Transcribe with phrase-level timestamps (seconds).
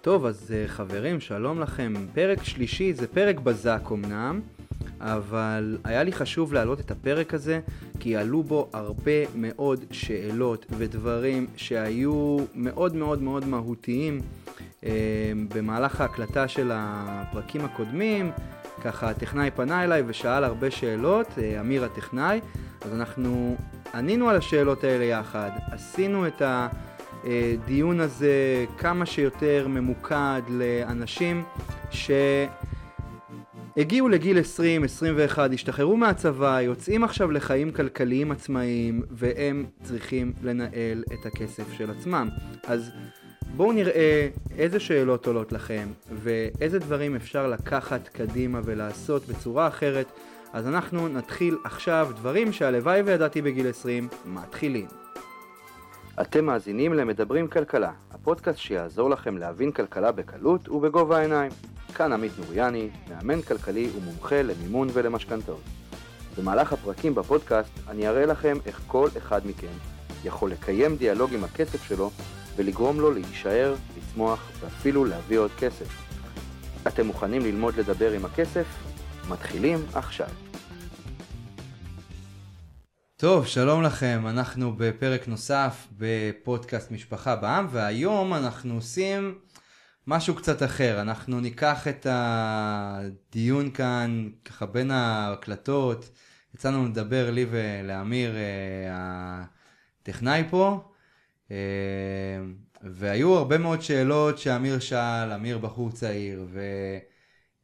[0.00, 1.94] טוב, אז אה, חברים, שלום לכם.
[2.14, 4.40] פרק שלישי זה פרק בזק אמנם,
[5.00, 7.60] אבל היה לי חשוב להעלות את הפרק הזה,
[8.00, 14.20] כי עלו בו הרבה מאוד שאלות ודברים שהיו מאוד מאוד מאוד מהותיים
[14.84, 14.90] אה,
[15.54, 18.30] במהלך ההקלטה של הפרקים הקודמים.
[18.82, 22.40] ככה הטכנאי פנה אליי ושאל הרבה שאלות, אה, אמיר הטכנאי,
[22.80, 23.56] אז אנחנו
[23.94, 26.42] ענינו על השאלות האלה יחד, עשינו את
[27.24, 31.44] הדיון הזה כמה שיותר ממוקד לאנשים
[33.76, 41.26] שהגיעו לגיל 20, 21, השתחררו מהצבא, יוצאים עכשיו לחיים כלכליים עצמאיים והם צריכים לנהל את
[41.26, 42.28] הכסף של עצמם.
[42.66, 42.90] אז
[43.56, 44.28] בואו נראה
[44.58, 50.06] איזה שאלות עולות לכם ואיזה דברים אפשר לקחת קדימה ולעשות בצורה אחרת.
[50.52, 54.86] אז אנחנו נתחיל עכשיו דברים שהלוואי וידעתי בגיל 20 מתחילים.
[56.20, 61.50] אתם מאזינים למדברים כלכלה, הפודקאסט שיעזור לכם להבין כלכלה בקלות ובגובה העיניים.
[61.94, 65.60] כאן עמית נוריאני, מאמן כלכלי ומומחה למימון ולמשכנתאות.
[66.38, 69.66] במהלך הפרקים בפודקאסט אני אראה לכם איך כל אחד מכם
[70.24, 72.10] יכול לקיים דיאלוג עם הכסף שלו
[72.56, 75.88] ולגרום לו להישאר, לצמוח ואפילו להביא עוד כסף.
[76.86, 78.66] אתם מוכנים ללמוד לדבר עם הכסף?
[79.28, 80.47] מתחילים עכשיו.
[83.20, 89.38] טוב, שלום לכם, אנחנו בפרק נוסף בפודקאסט משפחה בעם, והיום אנחנו עושים
[90.06, 91.00] משהו קצת אחר.
[91.00, 96.10] אנחנו ניקח את הדיון כאן, ככה בין ההקלטות,
[96.54, 99.44] יצאנו לדבר לי ולאמיר, אה,
[100.02, 100.90] הטכנאי פה,
[101.50, 101.56] אה,
[102.82, 106.46] והיו הרבה מאוד שאלות שאמיר שאל, אמיר בחור צעיר,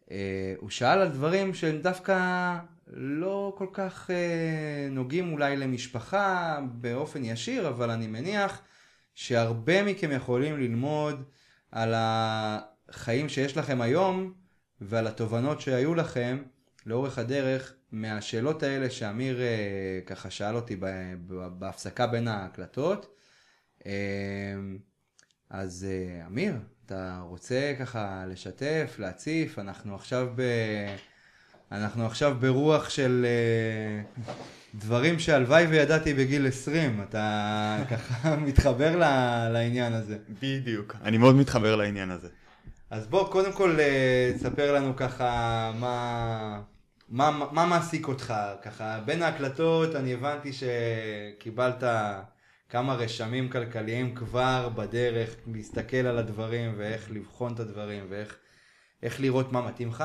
[0.08, 2.18] והוא שאל על דברים שהם דווקא
[2.86, 8.62] לא כל כך אה, נוגעים אולי למשפחה באופן ישיר, אבל אני מניח
[9.14, 11.24] שהרבה מכם יכולים ללמוד
[11.70, 14.32] על החיים שיש לכם היום
[14.80, 16.42] ועל התובנות שהיו לכם
[16.86, 20.76] לאורך הדרך מהשאלות האלה שאמיר אה, ככה שאל אותי
[21.58, 23.16] בהפסקה בין ההקלטות.
[23.86, 23.92] אה,
[25.50, 26.54] אז אה, אמיר,
[26.86, 30.42] אתה רוצה ככה לשתף, להציף, אנחנו עכשיו ב...
[31.74, 33.26] אנחנו עכשיו ברוח של
[34.26, 34.30] uh,
[34.74, 38.96] דברים שהלוואי וידעתי בגיל 20, אתה ככה מתחבר
[39.52, 40.18] לעניין הזה.
[40.42, 42.28] בדיוק, אני מאוד מתחבר לעניין הזה.
[42.90, 43.76] אז בוא קודם כל
[44.34, 46.60] תספר לנו ככה מה,
[47.08, 51.84] מה, מה מעסיק אותך, ככה בין ההקלטות אני הבנתי שקיבלת
[52.68, 59.68] כמה רשמים כלכליים כבר בדרך להסתכל על הדברים ואיך לבחון את הדברים ואיך לראות מה
[59.68, 60.04] מתאים לך.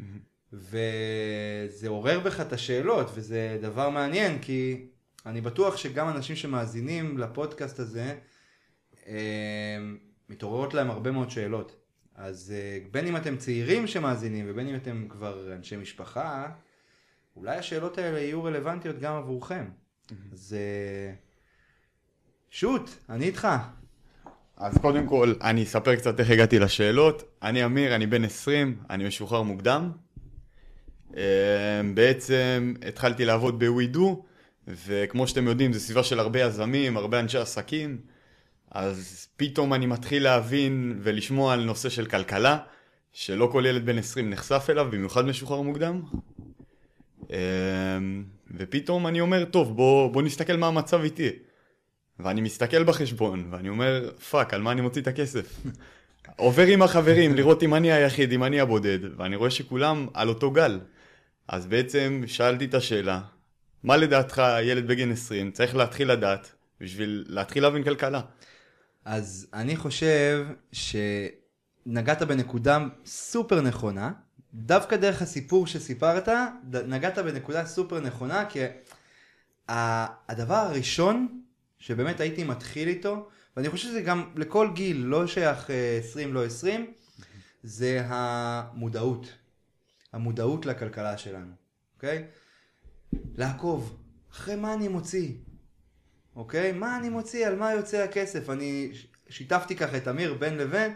[0.00, 0.35] Mm-hmm.
[0.52, 4.86] וזה עורר בך את השאלות, וזה דבר מעניין, כי
[5.26, 8.14] אני בטוח שגם אנשים שמאזינים לפודקאסט הזה,
[9.06, 9.78] אה,
[10.28, 11.76] מתעוררות להם הרבה מאוד שאלות.
[12.14, 16.48] אז אה, בין אם אתם צעירים שמאזינים ובין אם אתם כבר אנשי משפחה,
[17.36, 19.64] אולי השאלות האלה יהיו רלוונטיות גם עבורכם.
[20.32, 20.56] אז
[22.50, 23.48] שוט, אני איתך.
[24.56, 27.22] אז קודם כל, אני אספר קצת איך הגעתי לשאלות.
[27.42, 29.90] אני אמיר, אני בן 20, אני משוחרר מוקדם.
[31.14, 31.20] אמ,
[31.94, 34.24] בעצם התחלתי לעבוד בווידו,
[34.68, 37.98] וכמו שאתם יודעים, זו סביבה של הרבה יזמים, הרבה אנשי עסקים,
[38.70, 42.58] אז פתאום אני מתחיל להבין ולשמוע על נושא של כלכלה,
[43.12, 46.02] שלא כל ילד בן 20 נחשף אליו, במיוחד משוחרר מוקדם.
[47.30, 48.24] אמ,
[48.56, 51.30] ופתאום אני אומר, טוב, בוא, בוא נסתכל מה המצב איתי.
[52.18, 55.60] ואני מסתכל בחשבון, ואני אומר, fuck, על מה אני מוציא את הכסף?
[56.36, 60.50] עובר עם החברים, לראות אם אני היחיד, אם אני הבודד, ואני רואה שכולם על אותו
[60.50, 60.78] גל.
[61.48, 63.20] אז בעצם שאלתי את השאלה,
[63.82, 68.20] מה לדעתך ילד בגיל 20 צריך להתחיל לדעת בשביל להתחיל להבין כלכלה?
[69.04, 74.12] אז אני חושב שנגעת בנקודה סופר נכונה,
[74.54, 76.28] דווקא דרך הסיפור שסיפרת,
[76.86, 78.58] נגעת בנקודה סופר נכונה, כי
[79.68, 81.40] הדבר הראשון
[81.78, 86.44] שבאמת הייתי מתחיל איתו, ואני חושב שזה גם לכל גיל, לא שייך 20 אה, לא
[86.44, 86.92] 20,
[87.62, 89.32] זה המודעות.
[90.16, 91.52] המודעות לכלכלה שלנו,
[91.96, 92.24] אוקיי?
[93.34, 93.98] לעקוב,
[94.32, 95.32] אחרי מה אני מוציא,
[96.36, 96.72] אוקיי?
[96.72, 98.50] מה אני מוציא, על מה יוצא הכסף?
[98.50, 98.92] אני
[99.28, 100.94] שיתפתי ככה את אמיר בין לבין,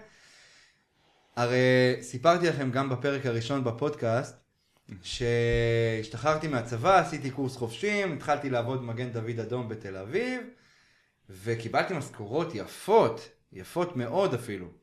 [1.37, 4.37] הרי סיפרתי לכם גם בפרק הראשון בפודקאסט,
[5.03, 10.41] שהשתחררתי מהצבא, עשיתי קורס חופשים, התחלתי לעבוד מגן דוד אדום בתל אביב,
[11.31, 14.80] וקיבלתי משכורות יפות, יפות מאוד אפילו.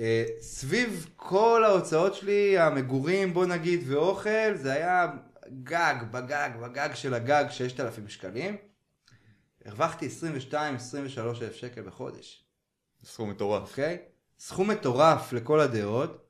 [0.00, 5.06] אה, סביב כל ההוצאות שלי, המגורים בוא נגיד ואוכל, זה היה
[5.62, 8.56] גג, בגג, בגג של הגג 6,000 שקלים.
[9.64, 10.08] הרווחתי
[10.52, 10.56] 22-23
[11.42, 12.44] אלף שקל בחודש.
[13.04, 13.70] סכום מטורף.
[13.70, 13.98] אוקיי?
[14.38, 16.26] סכום מטורף לכל הדעות.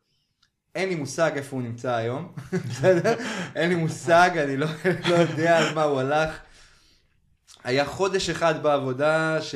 [0.75, 2.33] אין לי מושג איפה הוא נמצא היום,
[2.69, 3.17] בסדר?
[3.57, 4.67] אין לי מושג, אני לא,
[5.09, 6.39] לא יודע על מה הוא הלך.
[7.65, 9.55] היה חודש אחד בעבודה ש...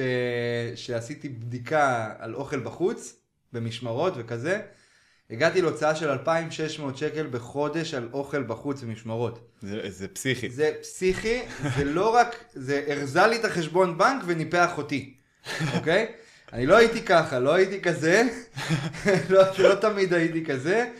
[0.75, 3.20] שעשיתי בדיקה על אוכל בחוץ,
[3.53, 4.61] במשמרות וכזה.
[5.31, 9.51] הגעתי להוצאה של 2,600 שקל בחודש על אוכל בחוץ במשמרות.
[9.63, 10.51] זה, זה פסיכי.
[10.51, 11.43] זה פסיכי,
[11.77, 15.15] זה לא רק, זה ארזה לי את החשבון בנק וניפח אותי,
[15.77, 16.13] אוקיי?
[16.53, 18.23] אני לא הייתי ככה, לא הייתי כזה,
[19.31, 20.91] לא, לא תמיד הייתי כזה.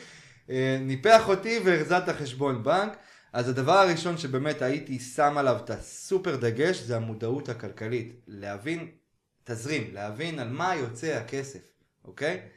[0.51, 2.97] אה, ניפח אותי והרזה את החשבון בנק.
[3.33, 8.13] אז הדבר הראשון שבאמת הייתי שם עליו את הסופר דגש זה המודעות הכלכלית.
[8.27, 8.89] להבין
[9.45, 11.61] תזרים, להבין על מה יוצא הכסף,
[12.05, 12.49] אוקיי?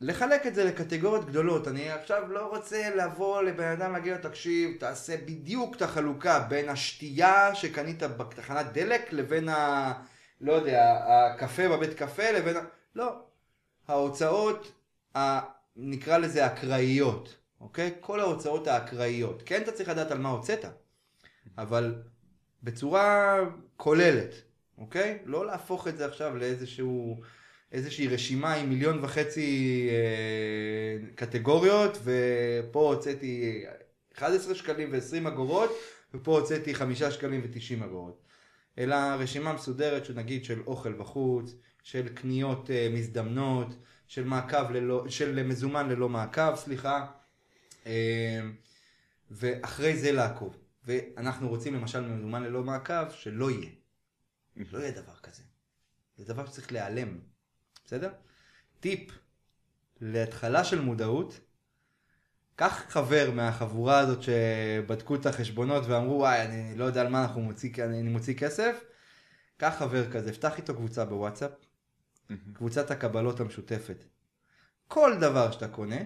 [0.00, 1.68] לחלק את זה לקטגוריות גדולות.
[1.68, 6.68] אני עכשיו לא רוצה לבוא לבן אדם להגיד לו, תקשיב, תעשה בדיוק את החלוקה בין
[6.68, 9.92] השתייה שקנית בתחנת דלק לבין ה...
[10.40, 12.60] לא יודע, הקפה בבית קפה לבין ה...
[12.94, 13.22] לא.
[13.88, 14.72] ההוצאות,
[15.16, 15.40] ה...
[15.76, 17.94] נקרא לזה אקראיות, אוקיי?
[18.00, 19.42] כל ההוצאות האקראיות.
[19.46, 20.64] כן, אתה צריך לדעת על מה הוצאת,
[21.58, 22.02] אבל
[22.62, 23.38] בצורה
[23.76, 24.34] כוללת,
[24.78, 25.18] אוקיי?
[25.24, 27.20] לא להפוך את זה עכשיו לאיזשהו...
[27.74, 33.64] איזושהי רשימה עם מיליון וחצי אה, קטגוריות, ופה הוצאתי
[34.16, 35.70] 11 שקלים ו-20 אגורות,
[36.14, 38.22] ופה הוצאתי 5 שקלים ו-90 אגורות.
[38.78, 43.74] אלא רשימה מסודרת שנגיד של אוכל בחוץ, של קניות אה, מזדמנות,
[44.06, 47.06] של מעקב ללא, של מזומן ללא מעקב, סליחה,
[47.86, 48.40] אה,
[49.30, 50.56] ואחרי זה לעקוב.
[50.84, 53.70] ואנחנו רוצים למשל מזומן ללא מעקב, שלא יהיה.
[54.72, 55.42] לא יהיה דבר כזה.
[56.16, 57.33] זה דבר שצריך להיעלם.
[57.84, 58.12] בסדר?
[58.80, 59.10] טיפ
[60.00, 61.40] להתחלה של מודעות,
[62.56, 67.40] קח חבר מהחבורה הזאת שבדקו את החשבונות ואמרו וואי אני לא יודע על מה אנחנו
[67.40, 68.84] מוציא, אני מוציא כסף,
[69.56, 71.50] קח חבר כזה, פתח איתו קבוצה בוואטסאפ,
[72.52, 74.04] קבוצת הקבלות המשותפת.
[74.88, 75.96] כל דבר שאתה קונה,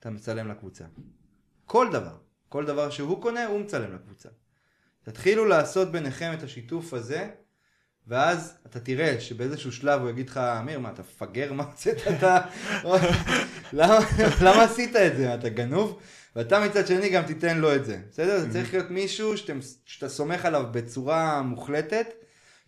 [0.00, 0.84] אתה מצלם לקבוצה.
[1.66, 2.18] כל דבר.
[2.48, 4.28] כל דבר שהוא קונה, הוא מצלם לקבוצה.
[5.02, 7.30] תתחילו לעשות ביניכם את השיתוף הזה
[8.08, 11.52] ואז אתה תראה שבאיזשהו שלב הוא יגיד לך, אמיר, מה, אתה מפגר?
[11.52, 11.96] מה הוצאת?
[12.16, 12.40] אתה...
[13.72, 13.98] למה,
[14.42, 15.34] למה עשית את זה?
[15.34, 15.98] אתה גנוב?
[16.36, 17.98] ואתה מצד שני גם תיתן לו את זה.
[18.10, 18.38] בסדר?
[18.38, 22.06] זה צריך להיות מישהו שאתם, שאתה סומך עליו בצורה מוחלטת,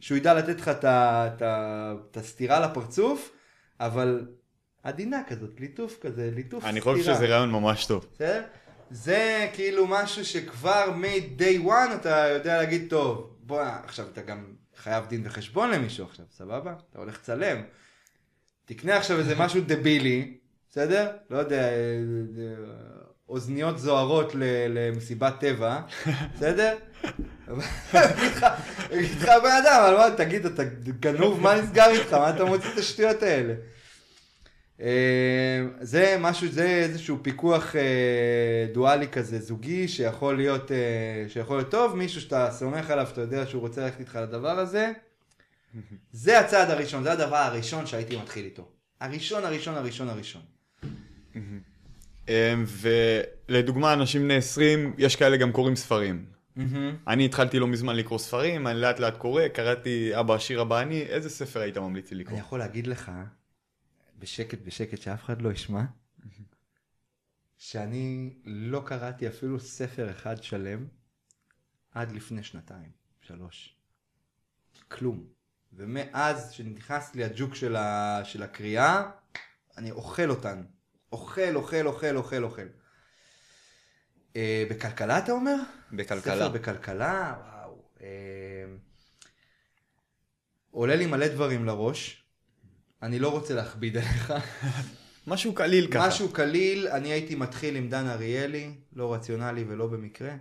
[0.01, 3.31] שהוא ידע לתת לך את הסטירה לפרצוף,
[3.81, 4.27] אבל
[4.83, 6.71] עדינה כזאת, ליטוף כזה, ליטוף סטירה.
[6.71, 8.07] אני חושב שזה רעיון ממש טוב.
[8.15, 8.43] בסדר?
[8.91, 14.45] זה כאילו משהו שכבר מ-day one אתה יודע להגיד, טוב, בוא, עכשיו אתה גם
[14.83, 16.75] חייב דין וחשבון למישהו עכשיו, סבבה?
[16.91, 17.63] אתה הולך לצלם.
[18.65, 20.37] תקנה עכשיו איזה משהו דבילי,
[20.71, 21.11] בסדר?
[21.31, 22.55] לא יודע, אה, אה,
[23.29, 24.33] אוזניות זוהרות
[24.69, 25.81] למסיבת טבע,
[26.35, 26.77] בסדר?
[28.93, 30.65] יגיד לך בן אדם, אבל מה, תגיד, אתה
[31.01, 32.13] גנוב, מה נסגר איתך?
[32.13, 33.55] מה אתה מוציא את השטויות האלה?
[34.81, 37.75] אה, זה משהו, זה איזשהו פיקוח
[38.73, 40.71] דואלי כזה, זוגי, שיכול להיות,
[41.29, 44.93] שיכול להיות טוב, מישהו שאתה סומך עליו, שאתה יודע שהוא רוצה ללכת איתך לדבר הזה.
[46.13, 48.69] זה הצעד הראשון, זה הדבר הראשון שהייתי מתחיל איתו.
[49.01, 50.43] הראשון, הראשון, הראשון, הראשון.
[53.49, 56.25] ולדוגמה, אנשים בני 20, יש כאלה גם קוראים ספרים.
[57.09, 61.03] אני התחלתי לא מזמן לקרוא ספרים, אני לאט לאט קורא, קראתי אבא עשיר אבא אני,
[61.03, 62.33] איזה ספר היית ממליץ לי לקרוא?
[62.33, 63.11] אני יכול להגיד לך,
[64.19, 65.85] בשקט בשקט, שאף אחד לא ישמע,
[67.59, 70.87] שאני לא קראתי אפילו ספר אחד שלם
[71.91, 73.77] עד לפני שנתיים, שלוש.
[74.89, 75.27] כלום.
[75.73, 78.21] ומאז שנכנס לי הג'וק של, ה...
[78.25, 79.11] של הקריאה,
[79.77, 80.63] אני אוכל אותן.
[81.13, 82.67] אוכל, אוכל, אוכל, אוכל, אוכל.
[84.37, 85.57] אה, בכלכלה אתה אומר?
[85.93, 86.35] בכלכלה.
[86.35, 87.37] ספר בכלכלה?
[87.41, 87.83] וואו.
[88.01, 88.77] אה,
[90.71, 92.18] עולה לי מלא דברים לראש.
[93.03, 94.33] אני לא רוצה להכביד עליך.
[95.27, 96.09] משהו קליל ככה.
[96.09, 100.35] משהו קליל, אני הייתי מתחיל עם דן אריאלי, לא רציונלי ולא במקרה.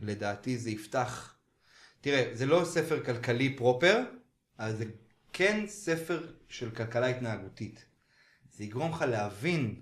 [0.00, 1.34] לדעתי זה יפתח...
[2.00, 4.02] תראה, זה לא ספר כלכלי פרופר,
[4.58, 4.84] אבל זה
[5.32, 7.84] כן ספר של כלכלה התנהגותית.
[8.52, 9.80] זה יגרום לך להבין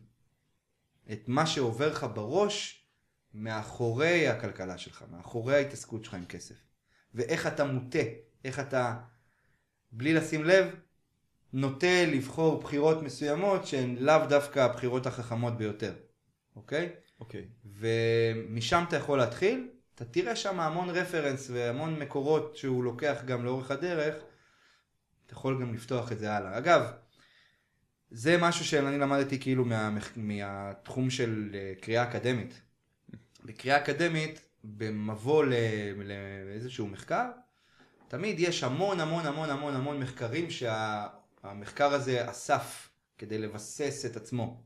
[1.13, 2.87] את מה שעובר לך בראש
[3.35, 6.55] מאחורי הכלכלה שלך, מאחורי ההתעסקות שלך עם כסף.
[7.15, 7.99] ואיך אתה מוטה,
[8.45, 9.01] איך אתה,
[9.93, 10.75] בלי לשים לב,
[11.53, 15.95] נוטה לבחור בחירות מסוימות שהן לאו דווקא הבחירות החכמות ביותר,
[16.57, 16.89] אוקיי?
[17.21, 17.45] אוקיי.
[17.65, 23.71] ומשם אתה יכול להתחיל, אתה תראה שם המון רפרנס והמון מקורות שהוא לוקח גם לאורך
[23.71, 24.15] הדרך,
[25.27, 26.59] אתה יכול גם לפתוח את זה הלאה.
[26.59, 26.83] אגב,
[28.11, 32.61] זה משהו שאני למדתי כאילו מה, מהתחום של אה, קריאה אקדמית.
[33.45, 35.45] בקריאה אקדמית, במבוא
[36.47, 37.31] לאיזשהו מחקר,
[38.09, 40.51] תמיד יש המון המון המון המון המון מחקרים
[41.43, 44.63] שהמחקר הזה אסף כדי לבסס את עצמו.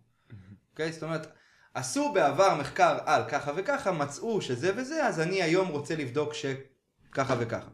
[0.70, 0.92] אוקיי?
[0.92, 1.26] זאת אומרת,
[1.74, 7.36] עשו בעבר מחקר על ככה וככה, מצאו שזה וזה, אז אני היום רוצה לבדוק שככה
[7.38, 7.68] וככה.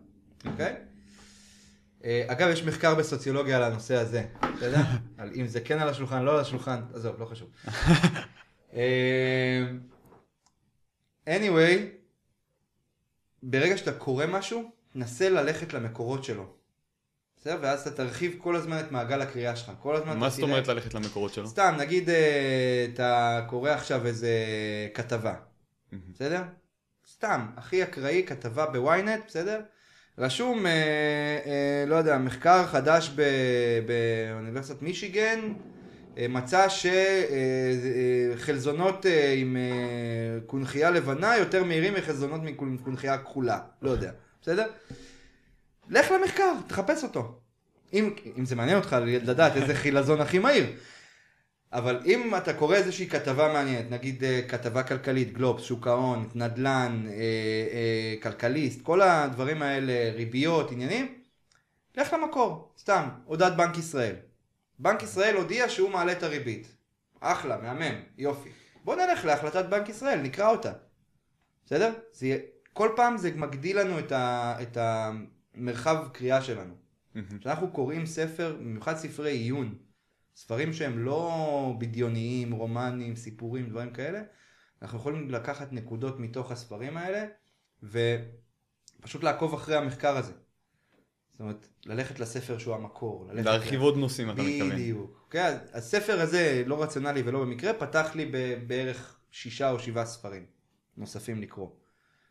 [0.47, 0.77] אוקיי?
[2.05, 4.83] אה, אגב, יש מחקר בסוציולוגיה על הנושא הזה, אתה יודע?
[5.19, 7.51] על אם זה כן על השולחן, לא על השולחן, עזוב, לא חשוב.
[8.75, 9.65] אה,
[11.29, 11.79] anyway,
[13.43, 16.62] ברגע שאתה קורא משהו, נסה ללכת למקורות שלו.
[17.43, 17.59] בסדר?
[17.61, 19.71] ואז אתה תרחיב כל הזמן את מעגל הקריאה שלך.
[19.83, 21.47] כל הזמן מה אתה זאת תראה- אומרת ללכת למקורות שלו?
[21.49, 24.31] סתם, נגיד אה, אתה קורא עכשיו איזה
[24.95, 25.35] כתבה,
[26.15, 26.43] בסדר?
[27.13, 29.61] סתם, הכי אקראי, כתבה בוויינט, בסדר?
[30.19, 30.71] רשום, אה,
[31.47, 33.23] אה, לא יודע, מחקר חדש ב,
[33.87, 35.39] באוניברסיטת מישיגן,
[36.19, 36.67] אה, מצא
[38.37, 39.63] שחלזונות אה, עם אה,
[40.47, 44.11] קונכייה לבנה יותר מהירים מחלזונות עם קונכייה כחולה, לא יודע,
[44.43, 44.67] בסדר?
[45.89, 47.41] לך למחקר, תחפש אותו.
[47.93, 50.67] אם, אם זה מעניין אותך לדעת איזה חילזון הכי מהיר.
[51.73, 57.05] אבל אם אתה קורא איזושהי כתבה מעניינת, נגיד אה, כתבה כלכלית, גלובס, שוק ההון, נדל"ן,
[57.07, 61.15] אה, אה, כלכליסט, כל הדברים האלה, ריביות, עניינים,
[61.97, 64.15] לך למקור, סתם, הודעת בנק ישראל.
[64.79, 66.67] בנק ישראל הודיע שהוא מעלה את הריבית.
[67.21, 68.49] אחלה, מהמם, יופי.
[68.85, 70.73] בוא נלך להחלטת בנק ישראל, נקרא אותה.
[71.67, 71.93] בסדר?
[72.13, 72.39] זה
[72.73, 74.77] כל פעם זה מגדיל לנו את, ה, את
[75.55, 76.75] המרחב קריאה שלנו.
[77.41, 79.79] כשאנחנו קוראים ספר, במיוחד ספרי עיון,
[80.37, 84.23] ספרים שהם לא בדיוניים, רומנים, סיפורים, דברים כאלה,
[84.83, 87.25] אנחנו יכולים לקחת נקודות מתוך הספרים האלה,
[87.83, 90.33] ופשוט לעקוב אחרי המחקר הזה.
[91.33, 93.29] זאת אומרת, ללכת לספר שהוא המקור.
[93.33, 94.71] להרחיב עוד נושאים, אתה מתכוון.
[94.71, 95.27] בדיוק.
[95.31, 98.33] כן, אז הספר הזה, לא רציונלי ולא במקרה, פתח לי
[98.67, 100.47] בערך שישה או שבעה ספרים
[100.97, 101.69] נוספים לקרוא.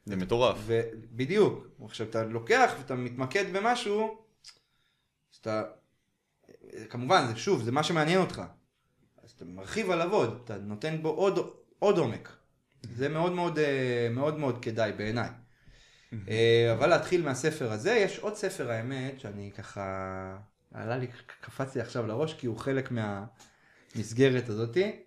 [0.05, 0.57] זה מטורף.
[0.65, 4.25] ובדיוק, עכשיו אתה לוקח ואתה מתמקד במשהו,
[5.33, 5.63] אז אתה,
[6.89, 8.41] כמובן, זה שוב, זה מה שמעניין אותך.
[9.23, 11.39] אז אתה מרחיב עליו עוד, אתה נותן בו עוד,
[11.79, 12.29] עוד עומק.
[12.81, 15.29] זה מאוד מאוד, אה, מאוד מאוד כדאי בעיניי.
[16.29, 20.37] אה, אבל להתחיל מהספר הזה, יש עוד ספר האמת, שאני ככה,
[20.73, 21.07] עלה לי,
[21.41, 25.03] קפץ לי עכשיו לראש, כי הוא חלק מהמסגרת הזאתי.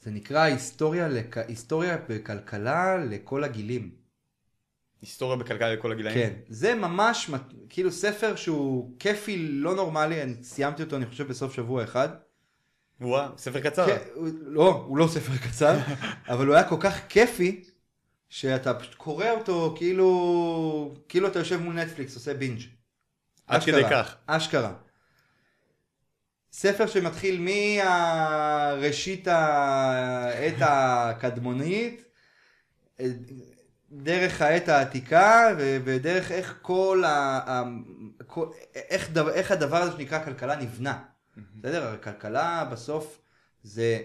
[0.00, 1.38] זה נקרא היסטוריה, לק...
[1.38, 3.90] היסטוריה בכלכלה לכל הגילים.
[5.02, 6.14] היסטוריה בכלכלה לכל הגילאים?
[6.16, 7.30] כן, זה ממש
[7.68, 12.08] כאילו ספר שהוא כיפי לא נורמלי, אני סיימתי אותו אני חושב בסוף שבוע אחד.
[13.00, 13.86] וואו, ספר קצר.
[13.86, 15.78] כן, הוא- לא, הוא לא ספר קצר,
[16.32, 17.64] אבל הוא היה כל כך כיפי,
[18.28, 22.60] שאתה פשוט קורא אותו כאילו, כאילו אתה יושב מול נטפליקס עושה בינג'.
[23.46, 24.16] עד כדי אשכרה, כך.
[24.26, 24.72] אשכרה.
[26.52, 32.04] ספר שמתחיל מהראשית העת הקדמונית,
[33.92, 37.62] דרך העת העתיקה, ודרך איך כל ה...
[38.26, 41.04] כל- איך, דבר, איך הדבר הזה שנקרא כלכלה נבנה.
[41.56, 41.86] בסדר?
[41.86, 43.20] הרי כלכלה בסוף
[43.62, 44.02] זה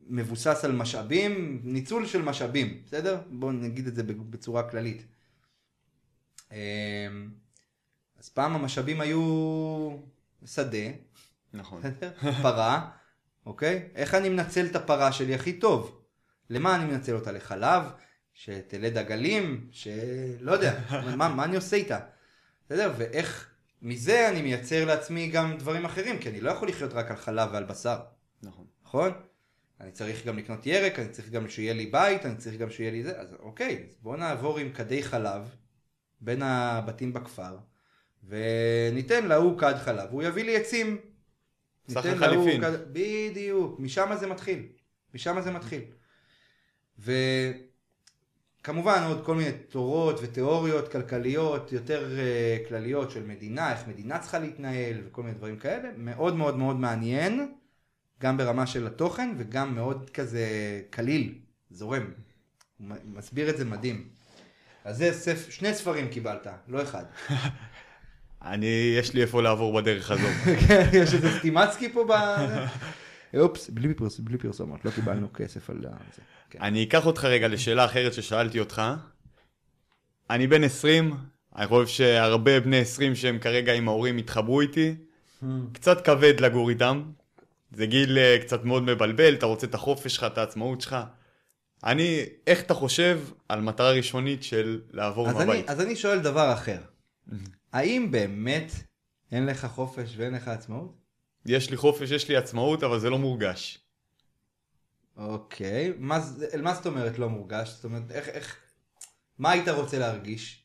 [0.00, 3.20] מבוסס על משאבים, ניצול של משאבים, בסדר?
[3.30, 5.06] בואו נגיד את זה בצורה כללית.
[6.52, 6.56] אמ,
[8.18, 9.20] אז פעם המשאבים היו
[10.46, 10.88] שדה,
[11.54, 11.82] נכון.
[12.42, 12.90] פרה,
[13.46, 13.88] אוקיי?
[13.94, 16.02] איך אני מנצל את הפרה שלי הכי טוב?
[16.50, 17.32] למה אני מנצל אותה?
[17.32, 17.82] לחלב?
[18.34, 19.68] שתלד עגלים?
[19.70, 20.80] שלא יודע,
[21.16, 21.98] מה, מה אני עושה איתה?
[22.66, 22.92] בסדר?
[22.96, 23.50] ואיך
[23.82, 27.48] מזה אני מייצר לעצמי גם דברים אחרים, כי אני לא יכול לחיות רק על חלב
[27.52, 27.98] ועל בשר,
[28.42, 28.66] נכון.
[28.84, 29.12] נכון?
[29.80, 32.90] אני צריך גם לקנות ירק, אני צריך גם שיהיה לי בית, אני צריך גם שיהיה
[32.90, 35.50] לי זה, אז אוקיי, אז בואו נעבור עם כדי חלב
[36.20, 37.56] בין הבתים בכפר,
[38.28, 40.96] וניתן להוא כד חלב, הוא יביא לי עצים.
[41.88, 42.60] סחר ניתן להוא חליפין.
[42.62, 44.62] כד- בדיוק, משם זה מתחיל.
[45.14, 45.80] משם זה מתחיל.
[46.98, 47.58] וכמובן
[49.06, 55.00] עוד כל מיני תורות ותיאוריות כלכליות יותר uh, כלליות של מדינה, איך מדינה צריכה להתנהל
[55.06, 55.88] וכל מיני דברים כאלה.
[55.96, 57.52] מאוד מאוד מאוד מעניין,
[58.20, 60.46] גם ברמה של התוכן וגם מאוד כזה
[60.90, 61.34] קליל,
[61.70, 62.10] זורם.
[62.78, 64.08] הוא מסביר את זה מדהים.
[64.84, 65.50] אז זה ספ...
[65.50, 67.04] שני ספרים קיבלת, לא אחד.
[68.46, 70.26] אני, יש לי איפה לעבור בדרך הזו.
[70.68, 72.12] כן, יש איזה סטימצקי פה ב...
[73.40, 75.88] אופס, בלי פרס- בלי פרסומות, לא קיבלנו כסף על זה.
[76.50, 76.58] כן.
[76.62, 78.82] אני אקח אותך רגע לשאלה אחרת ששאלתי אותך.
[80.30, 81.14] אני בן 20,
[81.56, 84.94] אני חושב שהרבה בני 20 שהם כרגע עם ההורים התחברו איתי.
[85.72, 87.02] קצת כבד לגור איתם.
[87.72, 90.96] זה גיל אה, קצת מאוד מבלבל, אתה רוצה את החופש שלך, את העצמאות שלך.
[91.84, 95.70] אני, איך אתה חושב על מטרה ראשונית של לעבור אז אני, מהבית?
[95.70, 96.78] אז אני שואל דבר אחר.
[97.72, 98.72] האם באמת
[99.32, 100.94] אין לך חופש ואין לך עצמאות?
[101.46, 103.78] יש לי חופש, יש לי עצמאות, אבל זה לא מורגש.
[105.16, 106.18] אוקיי, מה,
[106.62, 107.68] מה זאת אומרת לא מורגש?
[107.68, 108.56] זאת אומרת, איך, איך,
[109.38, 110.62] מה היית רוצה להרגיש?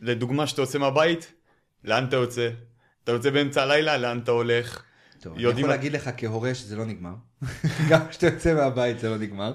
[0.00, 1.32] לדוגמה, שאתה יוצא מהבית,
[1.84, 2.50] לאן אתה יוצא?
[3.04, 4.82] אתה יוצא באמצע הלילה, לאן אתה הולך?
[5.20, 7.14] טוב, אני יכול מה- להגיד לך כהורה שזה לא נגמר.
[7.90, 9.54] גם כשאתה יוצא מהבית זה לא נגמר.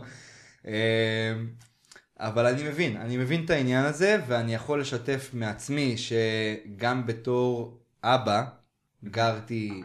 [2.20, 8.46] אבל אני מבין, אני מבין את העניין הזה, ואני יכול לשתף מעצמי שגם בתור אבא,
[9.04, 9.84] גרתי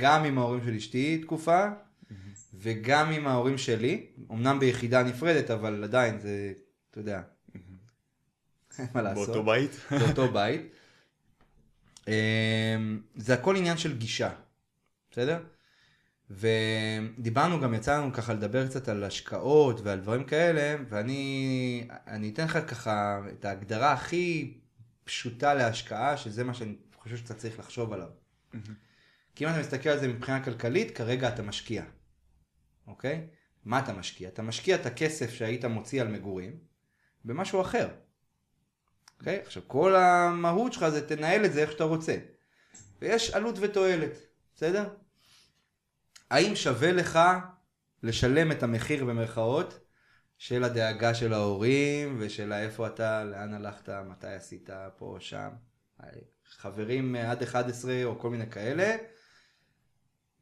[0.00, 1.66] גם עם ההורים של אשתי תקופה,
[2.54, 6.52] וגם עם ההורים שלי, אמנם ביחידה נפרדת, אבל עדיין זה,
[6.90, 7.22] אתה יודע,
[8.78, 9.26] אין מה לעשות.
[9.26, 9.70] באותו בית?
[9.90, 10.60] באותו בית.
[12.08, 14.30] אמ, זה הכל עניין של גישה,
[15.10, 15.38] בסדר?
[16.34, 22.44] ודיברנו גם, יצא לנו ככה לדבר קצת על השקעות ועל דברים כאלה, ואני אני אתן
[22.44, 24.54] לך ככה את ההגדרה הכי
[25.04, 28.08] פשוטה להשקעה, שזה מה שאני חושב שאתה צריך לחשוב עליו.
[29.34, 31.84] כי אם אתה מסתכל על זה מבחינה כלכלית, כרגע אתה משקיע,
[32.86, 33.26] אוקיי?
[33.64, 34.28] מה אתה משקיע?
[34.28, 36.58] אתה משקיע את הכסף שהיית מוציא על מגורים
[37.24, 37.88] במשהו אחר.
[39.18, 39.38] אוקיי?
[39.38, 42.16] עכשיו, כל המהות שלך זה תנהל את זה איך שאתה רוצה.
[43.00, 44.10] ויש עלות ותועלת,
[44.54, 44.88] בסדר?
[46.34, 47.18] האם שווה לך
[48.02, 49.78] לשלם את המחיר במרכאות
[50.38, 55.48] של הדאגה של ההורים ושל איפה אתה, לאן הלכת, מתי עשית, פה או שם?
[56.58, 58.96] חברים עד 11 או כל מיני כאלה.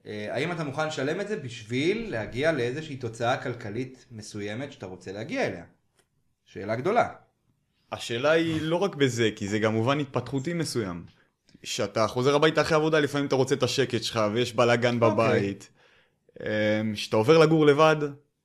[0.06, 5.12] אה, האם אתה מוכן לשלם את זה בשביל להגיע לאיזושהי תוצאה כלכלית מסוימת שאתה רוצה
[5.12, 5.64] להגיע אליה?
[6.44, 7.08] שאלה גדולה.
[7.92, 11.04] השאלה היא לא רק בזה, כי זה גם מובן התפתחותי מסוים.
[11.62, 15.68] כשאתה חוזר הביתה אחרי עבודה, לפעמים אתה רוצה את השקט שלך, ויש בלאגן בבית.
[16.40, 16.46] אמ,
[16.94, 17.96] כשאתה עובר לגור לבד,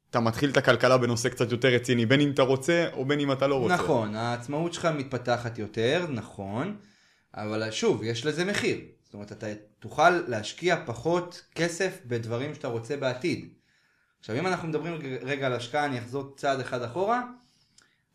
[0.10, 3.32] אתה מתחיל את הכלכלה בנושא קצת יותר רציני, בין אם אתה רוצה, או בין אם
[3.32, 3.74] אתה לא רוצה.
[3.74, 6.78] נכון, העצמאות שלך מתפתחת יותר, נכון,
[7.36, 8.78] אבל שוב, יש לזה מחיר.
[9.04, 9.48] זאת אומרת, אתה
[9.80, 13.50] תוכל להשקיע פחות כסף בדברים שאתה רוצה בעתיד.
[14.20, 17.24] עכשיו, אם אנחנו מדברים רגע על השקעה, אני אחזור צעד אחד אחורה.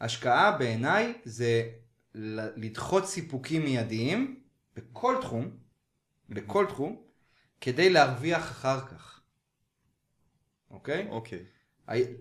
[0.01, 1.63] השקעה בעיניי זה
[2.57, 4.41] לדחות סיפוקים מיידיים
[4.77, 5.51] בכל תחום,
[6.29, 7.03] בכל תחום,
[7.61, 9.12] כדי להרוויח אחר כך.
[10.73, 11.09] אוקיי?
[11.11, 11.45] אוקיי.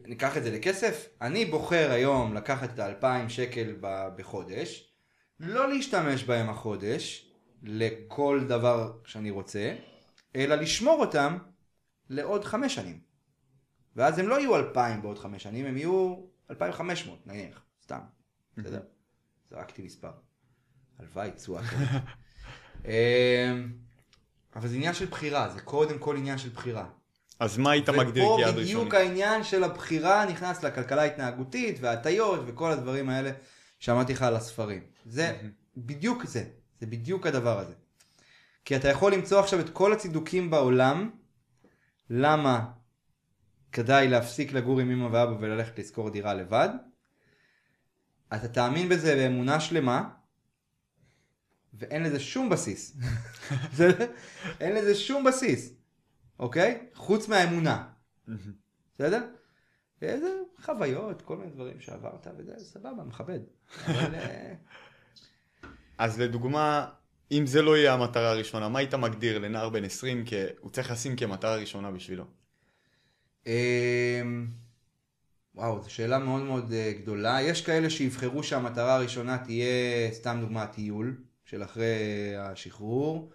[0.06, 4.94] ניקח את זה לכסף, אני בוחר היום לקחת את האלפיים שקל ב- בחודש,
[5.40, 7.32] לא להשתמש בהם החודש
[7.64, 9.76] לכל דבר שאני רוצה,
[10.36, 11.38] אלא לשמור אותם
[12.10, 13.00] לעוד חמש שנים.
[13.96, 16.16] ואז הם לא יהיו אלפיים בעוד חמש שנים, הם יהיו
[16.50, 18.00] אלפיים חמש מאות נניח, סתם,
[18.58, 18.82] בסדר?
[19.50, 20.12] זרקתי מספר.
[21.00, 22.02] הלוואי, תשואה כזאת.
[22.86, 23.74] אמ,
[24.56, 26.90] אבל זה עניין של בחירה, זה קודם כל עניין של בחירה.
[27.42, 28.98] אז מה היית מגדיר ופה כיעד בדיוק ראשוני?
[28.98, 33.32] העניין של הבחירה נכנס לכלכלה ההתנהגותית וההטיות וכל הדברים האלה
[33.80, 34.82] שאמרתי לך על הספרים.
[35.06, 35.38] זה
[35.78, 36.44] בדיוק זה,
[36.80, 37.74] זה בדיוק הדבר הזה.
[38.66, 41.10] כי אתה יכול למצוא עכשיו את כל הצידוקים בעולם,
[42.10, 42.66] למה
[43.72, 46.70] כדאי להפסיק לגור עם אמא ואבא וללכת לשכור דירה לבד.
[48.34, 50.10] אתה תאמין בזה באמונה שלמה,
[51.74, 52.98] ואין לזה שום בסיס.
[54.62, 55.81] אין לזה שום בסיס,
[56.42, 56.88] אוקיי?
[56.94, 57.88] חוץ מהאמונה.
[58.96, 59.22] בסדר?
[60.02, 60.28] איזה
[60.66, 63.40] חוויות, כל מיני דברים שעברת, וזה סבבה, מכבד.
[63.86, 64.54] אבל אה,
[65.98, 66.90] אז לדוגמה,
[67.32, 70.92] אם זה לא יהיה המטרה הראשונה, מה היית מגדיר לנער בן 20 כי הוא צריך
[70.92, 72.26] לשים כמטרה ראשונה בשבילו?
[73.48, 74.48] אמ,
[75.56, 77.42] וואו, זו שאלה מאוד מאוד אה, גדולה.
[77.42, 83.32] יש כאלה שיבחרו שהמטרה הראשונה תהיה, סתם דוגמא, טיול של אחרי השחרור.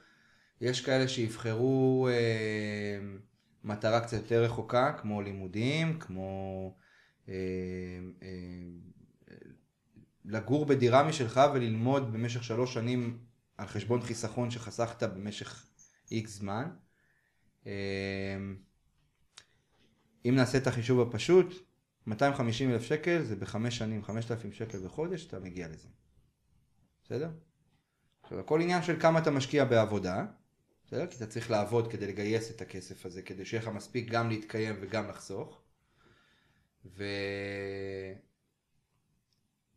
[0.61, 2.99] יש כאלה שיבחרו אה,
[3.65, 6.75] מטרה קצת יותר רחוקה, כמו לימודים, כמו
[7.29, 7.35] אה,
[8.23, 8.29] אה,
[10.25, 13.19] לגור בדירה משלך וללמוד במשך שלוש שנים
[13.57, 15.67] על חשבון חיסכון שחסכת במשך
[16.11, 16.69] איקס זמן.
[17.67, 18.37] אה,
[20.29, 21.55] אם נעשה את החישוב הפשוט,
[22.07, 25.89] 250 אלף שקל זה בחמש שנים, 5,000 שקל בחודש, אתה מגיע לזה.
[27.05, 27.31] בסדר?
[28.23, 30.27] עכשיו, הכל עניין של כמה אתה משקיע בעבודה,
[30.87, 31.07] בסדר?
[31.07, 34.77] כי אתה צריך לעבוד כדי לגייס את הכסף הזה, כדי שיהיה לך מספיק גם להתקיים
[34.81, 35.63] וגם לחסוך.
[36.87, 37.05] ו...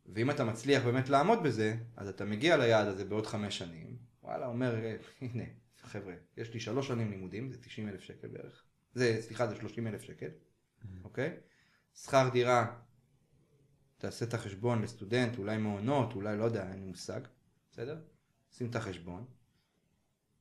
[0.06, 4.46] ואם אתה מצליח באמת לעמוד בזה, אז אתה מגיע ליעד הזה בעוד חמש שנים, וואלה,
[4.46, 5.44] אומר, "אה, הנה,
[5.82, 8.64] חבר'ה, יש לי שלוש שנים לימודים, זה 90 אלף שקל בערך.
[8.94, 10.30] זה, סליחה, זה 30 אלף שקל,
[11.04, 11.36] אוקיי?
[11.94, 12.76] שכר דירה,
[13.98, 17.20] תעשה את החשבון לסטודנט, אולי מעונות, אולי לא יודע, אין לי מושג,
[17.70, 18.00] בסדר?
[18.52, 19.24] שים את החשבון.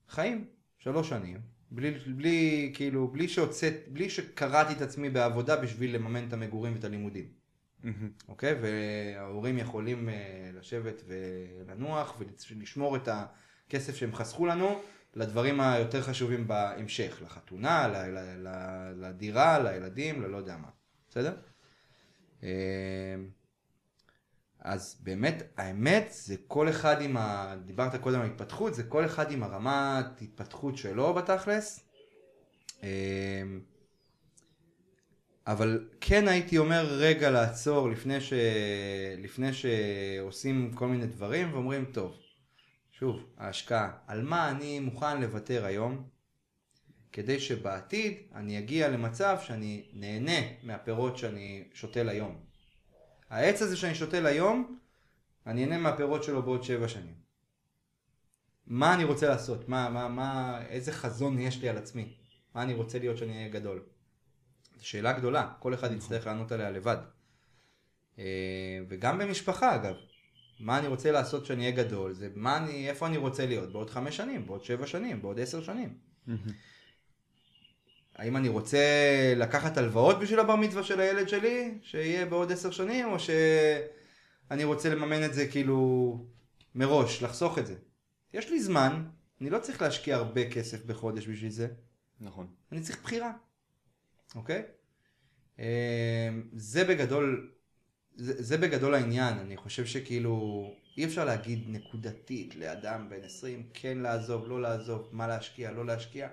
[0.07, 1.39] חיים, שלוש שנים,
[1.71, 6.83] בלי, בלי, כאילו, בלי שהוצאת, בלי שקראתי את עצמי בעבודה בשביל לממן את המגורים ואת
[6.83, 7.27] הלימודים.
[8.27, 8.55] אוקיי?
[8.61, 14.81] וההורים יכולים אה, לשבת ולנוח ולשמור את הכסף שהם חסכו לנו
[15.15, 20.69] לדברים היותר חשובים בהמשך, לחתונה, ל- ל- ל- לדירה, לילדים, ללא יודע מה.
[21.09, 21.35] בסדר?
[22.43, 22.49] אה,
[24.61, 27.55] אז באמת, האמת זה כל אחד עם ה...
[27.65, 31.89] דיברת קודם על התפתחות, זה כל אחד עם הרמת התפתחות שלו בתכלס.
[32.83, 32.87] אמ,
[35.47, 38.33] אבל כן הייתי אומר רגע לעצור לפני, ש...
[39.17, 42.17] לפני שעושים כל מיני דברים ואומרים, טוב,
[42.91, 46.03] שוב, ההשקעה, על מה אני מוכן לוותר היום,
[47.11, 52.48] כדי שבעתיד אני אגיע למצב שאני נהנה מהפירות שאני שותל היום.
[53.29, 54.79] העץ הזה שאני שותל היום,
[55.47, 57.13] אני אהנה מהפירות שלו בעוד שבע שנים.
[58.67, 59.69] מה אני רוצה לעשות?
[59.69, 62.13] מה, מה, מה, איזה חזון יש לי על עצמי?
[62.55, 63.83] מה אני רוצה להיות שאני אהיה גדול?
[64.77, 66.97] זו שאלה גדולה, כל אחד יצטרך לענות עליה לבד.
[68.19, 69.95] אה, וגם במשפחה אגב,
[70.59, 73.89] מה אני רוצה לעשות שאני אהיה גדול, זה מה אני, איפה אני רוצה להיות בעוד
[73.89, 75.97] חמש שנים, בעוד שבע שנים, בעוד עשר שנים.
[78.19, 78.79] האם אני רוצה
[79.35, 84.89] לקחת הלוואות בשביל הבר מצווה של הילד שלי, שיהיה בעוד עשר שנים, או שאני רוצה
[84.89, 86.25] לממן את זה כאילו
[86.75, 87.75] מראש, לחסוך את זה.
[88.33, 89.03] יש לי זמן,
[89.41, 91.67] אני לא צריך להשקיע הרבה כסף בחודש בשביל זה,
[92.19, 92.47] נכון.
[92.71, 93.31] אני צריך בחירה,
[94.35, 94.63] אוקיי?
[95.59, 97.51] אה, זה בגדול,
[98.15, 100.65] זה, זה בגדול העניין, אני חושב שכאילו
[100.97, 106.29] אי אפשר להגיד נקודתית לאדם בן 20 כן לעזוב, לא לעזוב, מה להשקיע, לא להשקיע,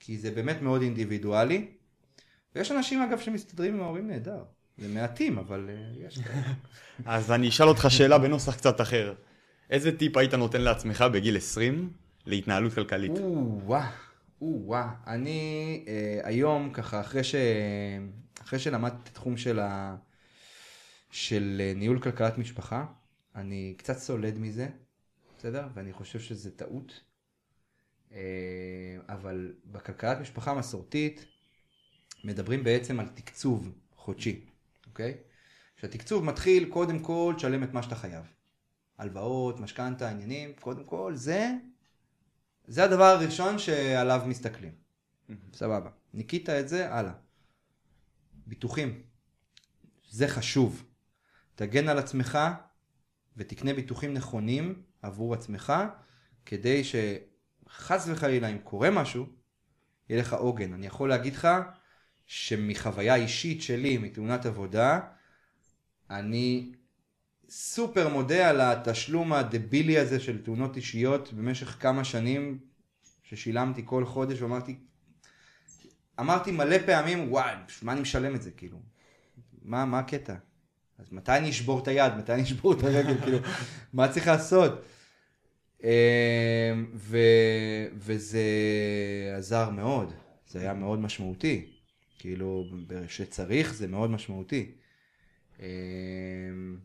[0.00, 1.66] כי זה באמת מאוד אינדיבידואלי,
[2.54, 4.42] ויש אנשים אגב שמסתדרים עם ההורים נהדר,
[4.78, 6.52] זה מעטים אבל אה, יש כאלה.
[7.16, 9.14] אז אני אשאל אותך שאלה בנוסח קצת אחר.
[9.70, 11.92] איזה טיפ היית נותן לעצמך בגיל 20
[12.26, 13.18] להתנהלות כלכלית?
[13.18, 13.90] או-אה,
[14.40, 14.90] או-אה.
[15.06, 17.34] אני אה, היום ככה אחרי, ש...
[18.42, 19.96] אחרי שלמדתי תחום של, ה...
[21.10, 22.86] של אה, ניהול כלכלת משפחה,
[23.34, 24.68] אני קצת סולד מזה,
[25.38, 25.66] בסדר?
[25.74, 27.00] ואני חושב שזה טעות.
[28.12, 28.18] אה,
[29.08, 31.24] אבל בכלכלת משפחה המסורתית
[32.24, 34.46] מדברים בעצם על תקצוב חודשי,
[34.86, 35.14] אוקיי?
[35.76, 38.24] שהתקצוב מתחיל קודם כל תשלם את מה שאתה חייב.
[38.98, 41.50] הלוואות, משכנתה, עניינים, קודם כל זה,
[42.66, 44.72] זה הדבר הראשון שעליו מסתכלים.
[45.52, 45.90] סבבה.
[46.14, 47.12] ניקית את זה, הלאה.
[48.46, 49.02] ביטוחים.
[50.10, 50.84] זה חשוב.
[51.54, 52.38] תגן על עצמך
[53.36, 55.72] ותקנה ביטוחים נכונים עבור עצמך,
[56.46, 56.84] כדי
[57.76, 59.26] שחס וחלילה אם קורה משהו,
[60.08, 60.72] יהיה לך עוגן.
[60.72, 61.48] אני יכול להגיד לך
[62.26, 65.00] שמחוויה אישית שלי, מתאונת עבודה,
[66.10, 66.72] אני
[67.48, 72.58] סופר מודה על התשלום הדבילי הזה של תאונות אישיות במשך כמה שנים
[73.22, 74.76] ששילמתי כל חודש ואמרתי,
[76.20, 78.78] אמרתי מלא פעמים, וואי, מה אני משלם את זה, כאילו?
[79.62, 80.34] מה, מה הקטע?
[80.98, 82.12] אז מתי אני אשבור את היד?
[82.14, 83.20] מתי אני אשבור את הרגל?
[83.20, 83.38] כאילו,
[83.92, 84.84] מה צריך לעשות?
[85.82, 85.88] אמ,
[86.94, 87.18] ו,
[87.94, 88.42] וזה
[89.36, 90.12] עזר מאוד,
[90.48, 91.66] זה היה מאוד משמעותי.
[92.18, 92.64] כאילו,
[93.08, 94.72] שצריך זה מאוד משמעותי.
[95.60, 96.78] אמ,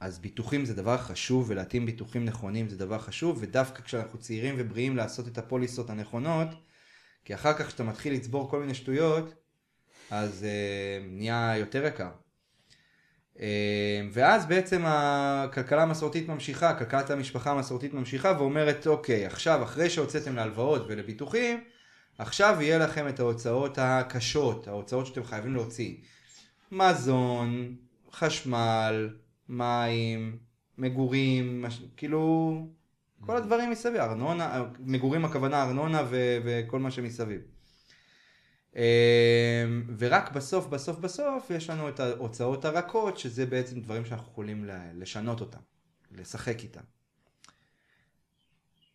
[0.00, 4.96] אז ביטוחים זה דבר חשוב, ולהתאים ביטוחים נכונים זה דבר חשוב, ודווקא כשאנחנו צעירים ובריאים
[4.96, 6.48] לעשות את הפוליסות הנכונות,
[7.24, 9.34] כי אחר כך כשאתה מתחיל לצבור כל מיני שטויות,
[10.10, 12.10] אז uh, נהיה יותר יקר.
[13.36, 13.40] Uh,
[14.12, 20.84] ואז בעצם הכלכלה המסורתית ממשיכה, כלכלת המשפחה המסורתית ממשיכה ואומרת, אוקיי, עכשיו אחרי שהוצאתם להלוואות
[20.88, 21.64] ולביטוחים,
[22.18, 25.94] עכשיו יהיה לכם את ההוצאות הקשות, ההוצאות שאתם חייבים להוציא.
[26.72, 27.76] מזון,
[28.12, 29.10] חשמל,
[29.48, 30.38] מים,
[30.78, 31.82] מגורים, מש...
[31.96, 32.54] כאילו,
[33.20, 36.38] כל הדברים מסביב, ארנונה, מגורים הכוונה ארנונה ו...
[36.44, 37.40] וכל מה שמסביב.
[38.76, 38.80] אמ,
[39.98, 45.40] ורק בסוף, בסוף, בסוף יש לנו את ההוצאות הרכות, שזה בעצם דברים שאנחנו יכולים לשנות
[45.40, 45.60] אותם,
[46.10, 46.80] לשחק איתם.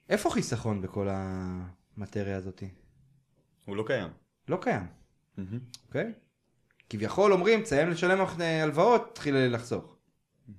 [0.09, 2.69] איפה חיסכון בכל המטריה הזאתי?
[3.65, 4.09] הוא לא קיים.
[4.47, 4.87] לא קיים,
[5.87, 6.13] אוקיי?
[6.15, 6.27] Okay?
[6.89, 9.95] כביכול אומרים, תסיים לשלם הלוואות, תתחיל לחסוך.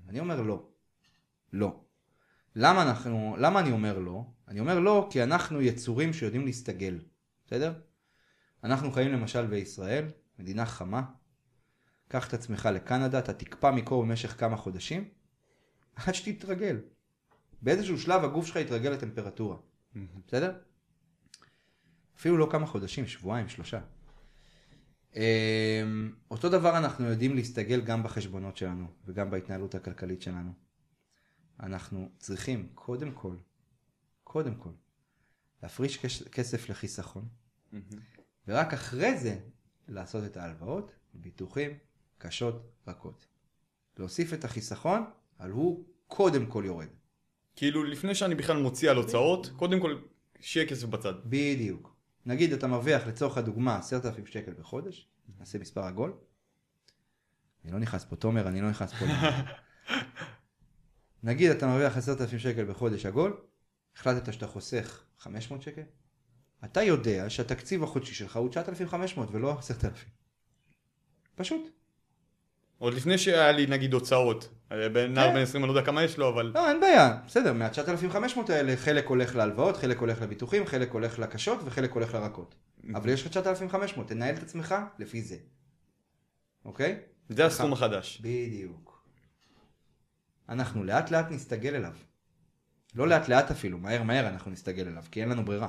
[0.08, 0.68] אני אומר לא.
[1.52, 1.80] לא.
[2.56, 4.24] למה אנחנו, למה אני אומר לא?
[4.48, 6.98] אני אומר לא כי אנחנו יצורים שיודעים להסתגל,
[7.46, 7.72] בסדר?
[8.64, 10.04] אנחנו חיים למשל בישראל,
[10.38, 11.02] מדינה חמה,
[12.08, 15.08] קח את עצמך לקנדה, אתה תקפא מקור במשך כמה חודשים,
[15.96, 16.80] עד שתתרגל.
[17.62, 19.56] באיזשהו שלב הגוף שלך יתרגל לטמפרטורה,
[20.26, 20.58] בסדר?
[22.16, 23.80] אפילו לא כמה חודשים, שבועיים, שלושה.
[25.16, 30.52] אמ, אותו דבר אנחנו יודעים להסתגל גם בחשבונות שלנו וגם בהתנהלות הכלכלית שלנו.
[31.60, 33.36] אנחנו צריכים קודם כל,
[34.24, 34.70] קודם כל,
[35.62, 35.98] להפריש
[36.32, 37.28] כסף לחיסכון,
[38.48, 39.38] ורק אחרי זה
[39.88, 41.70] לעשות את ההלוואות, ביטוחים,
[42.18, 43.26] קשות, רכות.
[43.98, 45.04] להוסיף את החיסכון,
[45.38, 46.88] על הוא קודם כל יורד.
[47.56, 49.98] כאילו לפני שאני בכלל מוציא על הוצאות, קודם כל
[50.40, 51.14] שיהיה כסף בצד.
[51.24, 51.96] בדיוק.
[52.26, 55.08] נגיד אתה מרוויח לצורך הדוגמה 10,000 שקל בחודש,
[55.38, 56.12] נעשה מספר עגול,
[57.64, 59.04] אני לא נכנס פה, תומר, אני לא נכנס פה.
[61.22, 63.40] נגיד אתה מרוויח 10,000 שקל בחודש עגול,
[63.96, 65.82] החלטת שאתה חוסך 500 שקל,
[66.64, 70.04] אתה יודע שהתקציב החודשי שלך הוא 9,500 ולא 10,000.
[71.34, 71.70] פשוט.
[72.78, 74.48] עוד לפני שהיה לי נגיד הוצאות.
[74.72, 75.34] אה, בן נער כן.
[75.34, 76.52] בן 20 אני לא יודע כמה יש לו, אבל...
[76.54, 81.58] לא, אין בעיה, בסדר, מה-9,500 האלה חלק הולך להלוואות, חלק הולך לביטוחים, חלק הולך לקשות
[81.64, 82.54] וחלק הולך לרכות.
[82.94, 85.36] אבל יש לך 9,500, תנהל את עצמך לפי זה.
[86.64, 87.00] אוקיי?
[87.28, 88.20] זה הסכום החדש.
[88.20, 89.04] בדיוק.
[90.48, 91.92] אנחנו לאט לאט נסתגל אליו.
[92.94, 95.68] לא לאט לאט אפילו, מהר מהר אנחנו נסתגל אליו, כי אין לנו ברירה.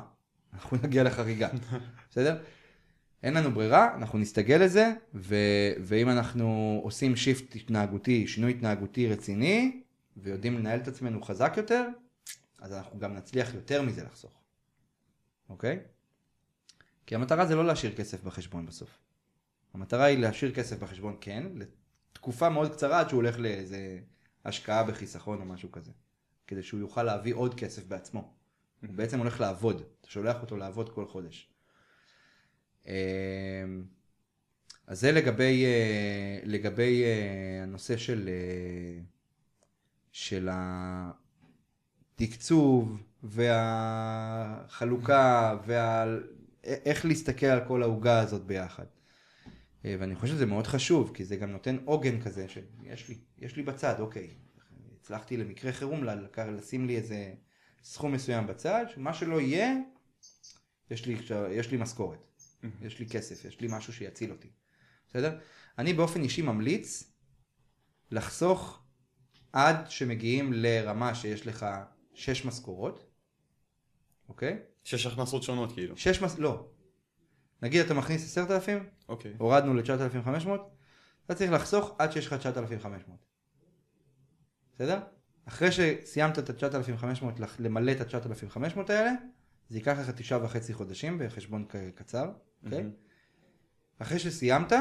[0.53, 1.49] אנחנו נגיע לחריגה,
[2.09, 2.43] בסדר?
[3.23, 5.35] אין לנו ברירה, אנחנו נסתגל לזה, ו...
[5.83, 9.81] ואם אנחנו עושים שיפט התנהגותי, שינוי התנהגותי רציני,
[10.17, 11.87] ויודעים לנהל את עצמנו חזק יותר,
[12.59, 14.41] אז אנחנו גם נצליח יותר מזה לחסוך,
[15.49, 15.79] אוקיי?
[17.05, 18.89] כי המטרה זה לא להשאיר כסף בחשבון בסוף.
[19.73, 21.43] המטרה היא להשאיר כסף בחשבון כן,
[22.13, 23.99] לתקופה מאוד קצרה עד שהוא הולך לאיזה
[24.45, 25.91] השקעה בחיסכון או משהו כזה.
[26.47, 28.33] כדי שהוא יוכל להביא עוד כסף בעצמו.
[28.87, 31.49] הוא בעצם הולך לעבוד, אתה שולח אותו לעבוד כל חודש.
[32.87, 32.93] אמ,
[34.87, 38.99] אז זה לגבי, אה, לגבי אה, הנושא של, אה,
[40.11, 40.49] של
[42.15, 44.37] התקצוב והחלוקה
[45.65, 48.85] ואיך להסתכל על כל העוגה הזאת ביחד.
[49.83, 53.63] ואני חושב שזה מאוד חשוב, כי זה גם נותן עוגן כזה, שיש לי, יש לי
[53.63, 54.29] בצד, אוקיי,
[54.99, 56.03] הצלחתי למקרה חירום
[56.37, 57.33] לשים לי איזה
[57.83, 59.73] סכום מסוים בצד, שמה שלא יהיה,
[60.91, 61.17] יש לי,
[61.51, 62.31] יש לי משכורת,
[62.81, 64.49] יש לי כסף, יש לי משהו שיציל אותי,
[65.07, 65.39] בסדר?
[65.77, 67.13] אני באופן אישי ממליץ
[68.11, 68.83] לחסוך
[69.53, 71.65] עד שמגיעים לרמה שיש לך
[72.13, 73.09] שש משכורות,
[74.29, 74.59] אוקיי?
[74.83, 75.97] שש הכנסות שונות כאילו.
[75.97, 76.37] שש מס...
[76.37, 76.67] לא.
[77.61, 79.33] נגיד אתה מכניס עשרת אלפים, אוקיי.
[79.37, 80.49] הורדנו ל-9,500,
[81.25, 83.19] אתה צריך לחסוך עד שיש לך 9,500.
[84.75, 84.99] בסדר?
[85.49, 87.25] אחרי שסיימת את ה-9,500
[87.59, 89.11] למלא את ה-9,500 האלה,
[89.69, 92.31] זה ייקח לך תשעה וחצי חודשים בחשבון קצר,
[92.63, 92.81] אוקיי?
[92.81, 92.93] מהמם.
[93.99, 94.71] אחרי שסיימת,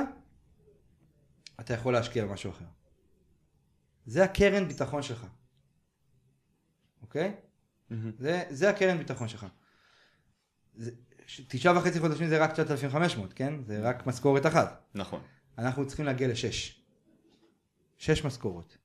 [1.61, 2.65] אתה יכול להשקיע במשהו אחר.
[4.07, 5.27] זה הקרן ביטחון שלך,
[7.03, 7.37] אוקיי?
[7.91, 8.13] מהמם.
[8.19, 9.47] זה, זה הקרן ביטחון שלך.
[10.75, 10.91] זה-
[11.49, 13.65] תשעה וחצי חודשים זה רק 9,500, כן?
[13.65, 14.85] זה רק משכורת אחת.
[14.95, 15.23] נכון.
[15.59, 16.85] אנחנו צריכים להגיע לשש.
[17.99, 18.78] שש משכורות.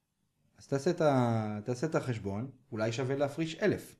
[0.63, 1.59] אז תעשה את, ה...
[1.65, 3.95] תעשה את החשבון, אולי שווה להפריש אלף.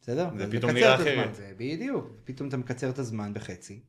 [0.00, 0.30] בסדר?
[0.38, 1.34] זה פתאום נראה אחרת.
[1.34, 2.06] זה בדיוק.
[2.24, 3.82] פתאום אתה מקצר את הזמן בחצי.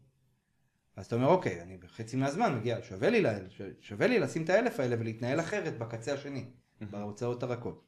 [0.95, 3.39] אז אתה אומר, אוקיי, אני בחצי מהזמן מגיע, שווה לי, לה-
[3.79, 6.45] שווה לי לשים את האלף האלה ולהתנהל אחרת בקצה השני,
[6.81, 7.85] בהוצאות הרכות.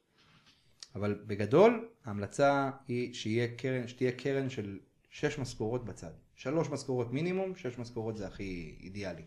[0.96, 4.80] אבל בגדול, ההמלצה היא שיהיה קרן, שתהיה קרן של
[5.10, 6.12] שש משכורות בצד.
[6.36, 9.26] שלוש משכורות מינימום, שש משכורות זה הכי אידיאלי.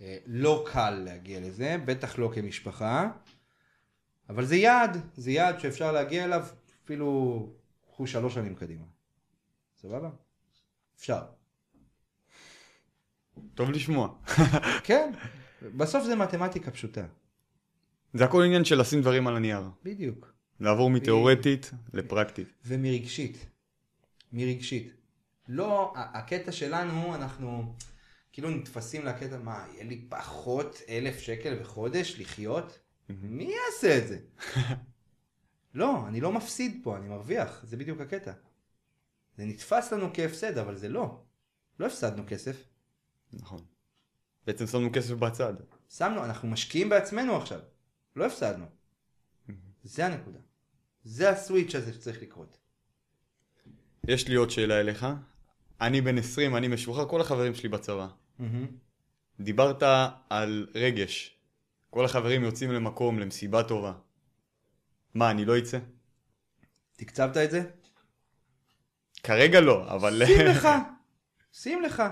[0.00, 3.10] אה, לא קל להגיע לזה, בטח לא כמשפחה,
[4.28, 6.46] אבל זה יעד, זה יעד שאפשר להגיע אליו
[6.84, 7.48] אפילו
[7.88, 8.84] קחו שלוש שנים קדימה.
[9.76, 10.10] סבבה?
[10.98, 11.22] אפשר.
[13.54, 14.14] טוב לשמוע.
[14.86, 15.12] כן,
[15.62, 17.06] בסוף זה מתמטיקה פשוטה.
[18.14, 19.62] זה הכל עניין של לשים דברים על הנייר.
[19.84, 20.34] בדיוק.
[20.60, 22.48] לעבור מתיאורטית לפרקטית.
[22.64, 23.46] ומרגשית.
[24.32, 24.92] מרגשית.
[25.48, 27.74] לא, הקטע שלנו, אנחנו
[28.34, 32.78] כאילו נתפסים לקטע, מה, יהיה לי פחות אלף שקל בחודש לחיות?
[33.08, 34.18] מי יעשה את זה?
[35.74, 38.32] לא, אני לא מפסיד פה, אני מרוויח, זה בדיוק הקטע.
[39.36, 41.22] זה נתפס לנו כהפסד, אבל זה לא.
[41.80, 42.68] לא הפסדנו כסף,
[43.32, 43.64] נכון.
[44.46, 45.54] בעצם שמנו כסף בצד.
[45.90, 47.60] שמנו, אנחנו משקיעים בעצמנו עכשיו.
[48.16, 48.64] לא הפסדנו.
[49.84, 50.38] זה הנקודה.
[51.04, 52.58] זה הסוויץ' הזה שצריך לקרות.
[54.08, 55.06] יש לי עוד שאלה אליך.
[55.80, 58.08] אני בן 20, אני משוחרר, כל החברים שלי בצבא.
[59.40, 59.82] דיברת
[60.30, 61.36] על רגש.
[61.90, 63.92] כל החברים יוצאים למקום, למסיבה טובה.
[65.14, 65.78] מה, אני לא אצא?
[66.96, 67.62] תקצבת את זה?
[69.22, 70.22] כרגע לא, אבל...
[70.26, 70.68] שים לך,
[71.62, 72.02] שים לך,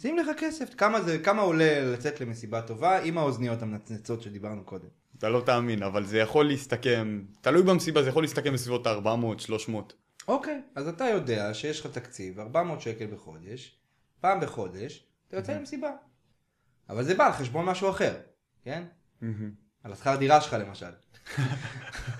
[0.00, 0.74] שים לך כסף.
[0.74, 4.88] כמה, זה, כמה עולה לצאת למסיבה טובה עם האוזניות המנצנצות שדיברנו קודם?
[5.18, 9.94] אתה לא תאמין, אבל זה יכול להסתכם, תלוי במסיבה, זה יכול להסתכם בסביבות 400, 300.
[10.28, 13.78] אוקיי, אז אתה יודע שיש לך תקציב 400 שקל בחודש,
[14.20, 15.06] פעם בחודש,
[15.38, 15.90] אתה יוצא למסיבה.
[16.88, 18.20] אבל זה בא על חשבון משהו אחר,
[18.62, 18.84] כן?
[19.82, 20.90] על השכר דירה שלך למשל.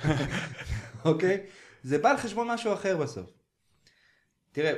[1.04, 1.46] אוקיי?
[1.82, 3.30] זה בא על חשבון משהו אחר בסוף.
[4.52, 4.72] תראה,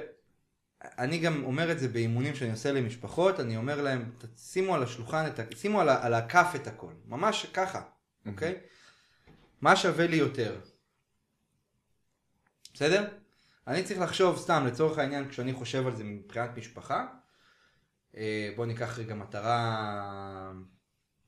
[0.82, 5.26] אני גם אומר את זה באימונים שאני עושה למשפחות, אני אומר להם, שימו על השולחן,
[5.26, 5.42] את ה...
[5.56, 6.06] שימו על, ה...
[6.06, 7.82] על הכף את הכל, ממש ככה,
[8.26, 8.58] אוקיי?
[9.60, 10.60] מה שווה לי יותר?
[12.74, 13.08] בסדר?
[13.66, 17.06] אני צריך לחשוב סתם, לצורך העניין, כשאני חושב על זה מבחינת משפחה,
[18.56, 20.52] בוא ניקח רגע מטרה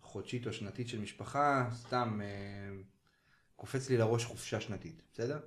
[0.09, 2.83] חודשית או שנתית של משפחה, סתם אה,
[3.57, 5.41] קופץ לי לראש חופשה שנתית, בסדר?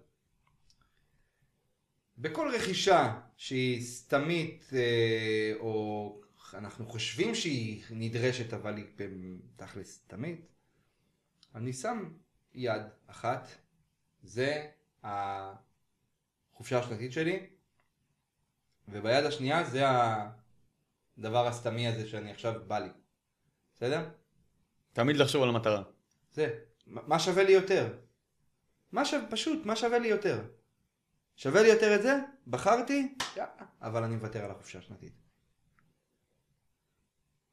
[2.17, 6.21] בכל רכישה שהיא סתמית אה, או
[6.53, 8.85] אנחנו חושבים שהיא נדרשת אבל היא
[9.55, 10.45] תכלס סתמית,
[11.55, 12.13] אני שם
[12.53, 13.47] יד אחת,
[14.23, 14.67] זה
[15.03, 17.47] החופשה השנתית שלי,
[18.87, 19.83] וביד השנייה זה
[21.17, 22.89] הדבר הסתמי הזה שאני עכשיו בא לי.
[23.77, 24.09] בסדר?
[24.93, 25.83] תמיד לחשוב על המטרה.
[26.33, 26.49] זה,
[26.87, 27.93] מה שווה לי יותר?
[28.91, 30.41] מה שווה, פשוט, מה שווה לי יותר?
[31.35, 32.19] שווה לי יותר את זה?
[32.47, 33.15] בחרתי?
[33.81, 35.13] אבל אני מוותר על החופשה השנתית.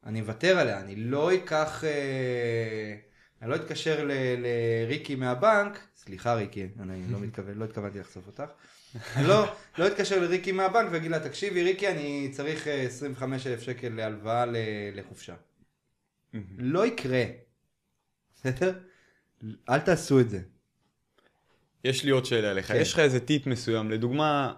[0.04, 1.84] אני מוותר עליה, אני לא אקח...
[1.84, 2.96] אה,
[3.42, 8.52] אני לא אתקשר לריקי מהבנק, סליחה ריקי, אני לא מתכוון, לא התכוונתי לחשוף אותך.
[9.28, 9.44] לא,
[9.78, 14.44] לא אתקשר לריקי מהבנק ואגיד לה, תקשיבי ריקי, אני צריך 25 אה, אלף שקל להלוואה
[14.94, 15.34] לחופשה.
[16.58, 17.24] לא יקרה.
[18.36, 18.72] בסדר?
[19.68, 20.40] אל תעשו את זה.
[21.84, 22.78] יש לי עוד שאלה אליך, כן.
[22.80, 24.52] יש לך איזה טיפ מסוים, לדוגמה,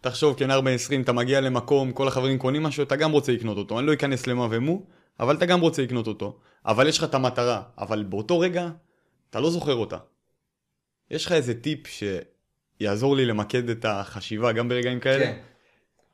[0.00, 3.56] תחשוב כנער בן 20, אתה מגיע למקום, כל החברים קונים משהו, אתה גם רוצה לקנות
[3.56, 4.86] אותו, אני לא אכנס למה ומו,
[5.20, 8.68] אבל אתה גם רוצה לקנות אותו, אבל יש לך את המטרה, אבל באותו רגע,
[9.30, 9.98] אתה לא זוכר אותה.
[11.10, 11.86] יש לך איזה טיפ
[12.80, 15.24] שיעזור לי למקד את החשיבה גם ברגעים כאלה?
[15.24, 15.40] כן.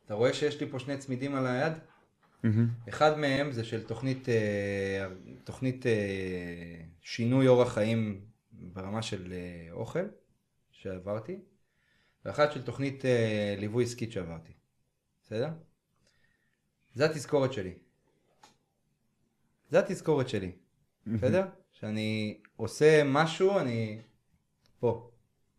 [0.06, 1.72] אתה רואה שיש לי פה שני צמידים על היד?
[1.72, 2.88] Mm-hmm.
[2.88, 5.06] אחד מהם זה של תוכנית, אה,
[5.44, 5.92] תוכנית אה,
[7.00, 8.20] שינוי אורח חיים
[8.52, 10.04] ברמה של אה, אוכל
[10.70, 11.38] שעברתי,
[12.24, 13.04] ואחת של תוכנית
[13.58, 14.52] ליווי עסקית שעברתי.
[15.22, 15.48] בסדר?
[16.94, 17.74] זה התזכורת שלי.
[19.70, 20.52] זה התזכורת שלי.
[21.06, 21.44] בסדר?
[21.72, 23.98] שאני עושה משהו, אני
[24.80, 25.10] פה.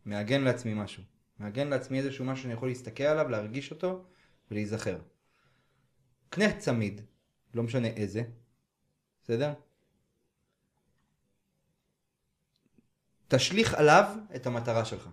[0.08, 1.02] מעגן לעצמי משהו.
[1.38, 4.04] מעגן לעצמי איזשהו משהו שאני יכול להסתכל עליו, להרגיש אותו
[4.50, 4.98] ולהיזכר.
[6.30, 7.00] קנה צמיד,
[7.54, 8.22] לא משנה איזה,
[9.22, 9.52] בסדר?
[13.28, 15.08] תשליך עליו את המטרה שלך,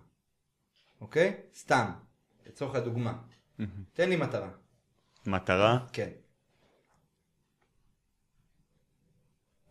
[1.02, 1.38] אוקיי?
[1.56, 1.92] סתם,
[2.46, 3.22] לצורך הדוגמה.
[3.94, 4.50] תן לי מטרה.
[5.26, 5.88] מטרה?
[5.94, 6.10] כן.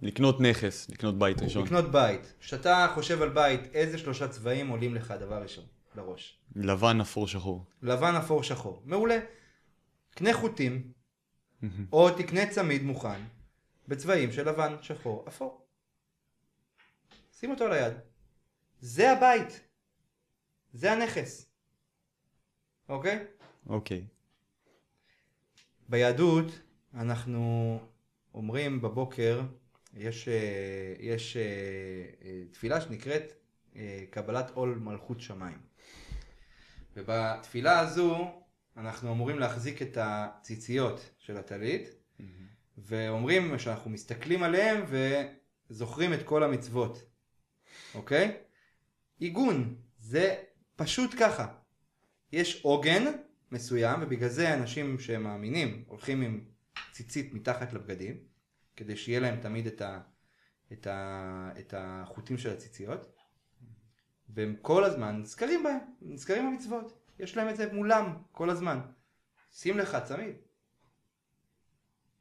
[0.04, 1.64] לקנות נכס, לקנות בית ראשון.
[1.64, 2.34] לקנות בית.
[2.40, 5.64] כשאתה חושב על בית, איזה שלושה צבעים עולים לך דבר ראשון
[5.94, 6.38] לראש?
[6.56, 7.64] לבן, אפור, שחור.
[7.82, 8.82] לבן, אפור, שחור.
[8.84, 9.18] מעולה.
[10.10, 10.92] קנה חוטים,
[11.92, 13.20] או תקנה צמיד מוכן
[13.88, 15.66] בצבעים של לבן, שחור, אפור.
[17.32, 17.92] שים אותו על היד.
[18.80, 19.60] זה הבית.
[20.72, 21.50] זה הנכס.
[22.88, 23.24] אוקיי?
[23.66, 24.06] אוקיי.
[25.88, 26.46] ביהדות
[26.94, 27.78] אנחנו
[28.34, 29.40] אומרים בבוקר,
[29.96, 31.42] יש, אה, יש אה,
[32.24, 33.32] אה, תפילה שנקראת
[34.10, 35.58] קבלת עול מלכות שמיים.
[36.96, 38.42] ובתפילה הזו
[38.76, 42.22] אנחנו אמורים להחזיק את הציציות של הטלית, mm-hmm.
[42.78, 44.84] ואומרים שאנחנו מסתכלים עליהם
[45.70, 47.02] וזוכרים את כל המצוות,
[47.94, 48.36] אוקיי?
[49.18, 50.42] עיגון, זה
[50.76, 51.54] פשוט ככה.
[52.32, 53.04] יש עוגן
[53.52, 56.44] מסוים, ובגלל זה אנשים שמאמינים הולכים עם
[56.92, 58.33] ציצית מתחת לבגדים,
[58.76, 60.00] כדי שיהיה להם תמיד את, ה,
[60.72, 63.12] את, ה, את החוטים של הציציות,
[64.28, 67.00] והם כל הזמן נזכרים בהם, נזכרים במצוות.
[67.18, 68.80] יש להם את זה מולם כל הזמן.
[69.52, 70.36] שים לך צמיד.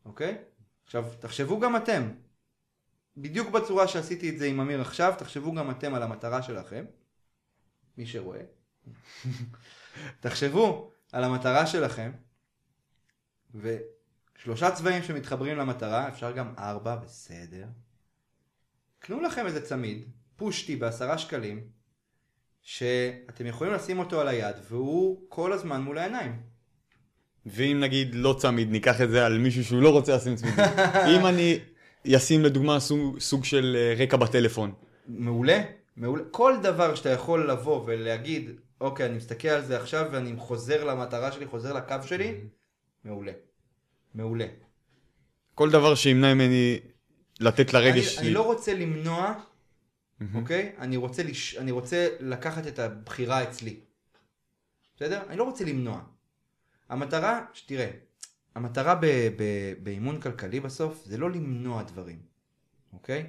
[0.06, 0.44] אוקיי?
[0.86, 2.12] עכשיו, תחשבו גם אתם.
[3.18, 6.86] בדיוק בצורה שעשיתי את זה עם אמיר עכשיו, תחשבו גם אתם על המטרה שלכם.
[7.98, 8.42] מי שרואה.
[10.22, 12.12] תחשבו על המטרה שלכם,
[14.44, 17.66] ושלושה צבעים שמתחברים למטרה, אפשר גם ארבע, בסדר.
[19.00, 20.04] קנו לכם איזה צמיד,
[20.36, 21.62] פושטי בעשרה שקלים,
[22.62, 26.42] שאתם יכולים לשים אותו על היד והוא כל הזמן מול העיניים.
[27.46, 30.54] ואם נגיד לא צמיד, ניקח את זה על מישהו שהוא לא רוצה לשים צמיד.
[31.08, 31.60] אם אני
[32.16, 34.74] אשים לדוגמה סוג, סוג של אה, רקע בטלפון.
[35.08, 35.62] מעולה,
[35.98, 36.24] מעולה.
[36.32, 38.52] כל דבר שאתה יכול לבוא ולהגיד,
[38.82, 42.36] אוקיי, אני מסתכל על זה עכשיו ואני חוזר למטרה שלי, חוזר לקו שלי,
[43.04, 43.32] מעולה.
[44.14, 44.46] מעולה.
[45.56, 46.80] כל דבר שימנע ממני
[47.40, 48.26] לתת לרגש שלי.
[48.26, 50.36] אני לא רוצה למנוע mm-hmm.
[50.36, 50.72] אוקיי?
[50.78, 51.58] אני רוצה, לש...
[51.58, 53.80] אני רוצה לקחת את הבחירה אצלי.
[54.96, 55.22] בסדר?
[55.30, 56.02] אני לא רוצה למנוע.
[56.90, 57.90] המטרה, שתראה,
[58.56, 59.06] המטרה ב...
[59.38, 59.44] ב...
[59.84, 62.20] באימון כלכלי בסוף זה לא למנוע דברים,
[62.94, 63.28] אוקיי?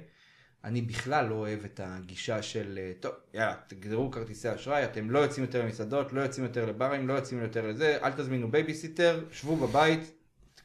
[0.63, 5.19] אני בכלל לא אוהב את הגישה של, אה, טוב, יאללה, תגזרו כרטיסי אשראי, אתם לא
[5.19, 9.55] יוצאים יותר למסעדות, לא יוצאים יותר לברים, לא יוצאים יותר לזה, אל תזמינו בייביסיטר, שבו
[9.55, 10.11] בבית,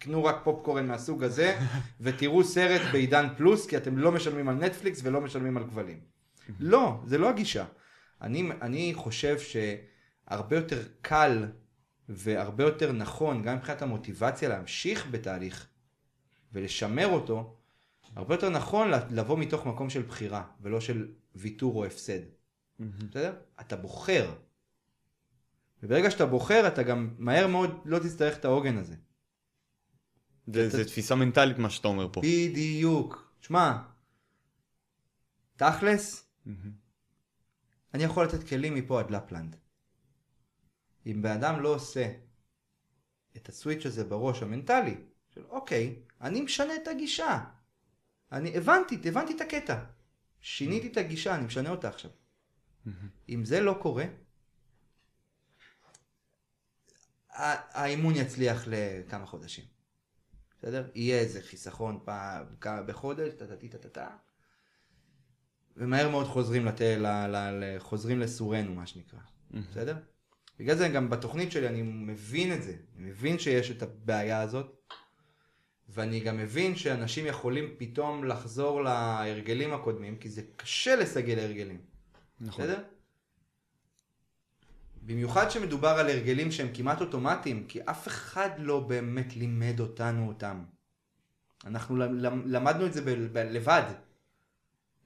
[0.00, 1.58] תקנו רק פופקורן מהסוג הזה,
[2.00, 6.00] ותראו סרט בעידן פלוס, כי אתם לא משלמים על נטפליקס ולא משלמים על כבלים.
[6.60, 7.64] לא, זה לא הגישה.
[8.20, 11.48] אני, אני חושב שהרבה יותר קל
[12.08, 15.66] והרבה יותר נכון, גם מבחינת המוטיבציה להמשיך בתהליך
[16.52, 17.56] ולשמר אותו,
[18.16, 22.20] הרבה יותר נכון לבוא מתוך מקום של בחירה, ולא של ויתור או הפסד.
[23.10, 23.34] בסדר?
[23.60, 24.32] אתה בוחר.
[25.82, 28.94] וברגע שאתה בוחר, אתה גם מהר מאוד לא תצטרך את העוגן הזה.
[30.54, 32.20] זה, זה תפיסה מנטלית מה שאתה אומר פה.
[32.20, 33.32] בדיוק.
[33.40, 33.78] שמע,
[35.56, 36.30] תכלס,
[37.94, 39.56] אני יכול לתת כלים מפה עד לפלנד.
[41.06, 42.12] אם בן אדם לא עושה
[43.36, 44.94] את הסוויץ' הזה בראש המנטלי,
[45.34, 47.44] של אוקיי, אני משנה את הגישה.
[48.32, 49.84] אני הבנתי, הבנתי את הקטע.
[50.40, 52.10] שיניתי את הגישה, אני משנה אותה עכשיו.
[53.28, 54.04] אם זה לא קורה,
[57.30, 59.64] האימון יצליח לכמה חודשים.
[60.62, 60.88] בסדר?
[60.94, 62.44] יהיה איזה חיסכון פעם,
[62.86, 64.08] בחודש, טה-טה-טה-טה.
[65.76, 66.80] ומהר מאוד חוזרים, לת...
[66.80, 67.06] ל...
[67.36, 67.78] ל...
[67.78, 69.18] חוזרים לסורנו, מה שנקרא.
[69.50, 69.96] בסדר?
[70.58, 72.76] בגלל זה גם בתוכנית שלי אני מבין את זה.
[72.96, 74.76] אני מבין שיש את הבעיה הזאת.
[75.88, 81.80] ואני גם מבין שאנשים יכולים פתאום לחזור להרגלים הקודמים, כי זה קשה לסגל הרגלים.
[82.40, 82.64] נכון.
[82.64, 82.82] בסדר?
[85.10, 90.64] במיוחד שמדובר על הרגלים שהם כמעט אוטומטיים, כי אף אחד לא באמת לימד אותנו אותם.
[91.64, 91.96] אנחנו
[92.46, 93.82] למדנו את זה ב- ב- לבד.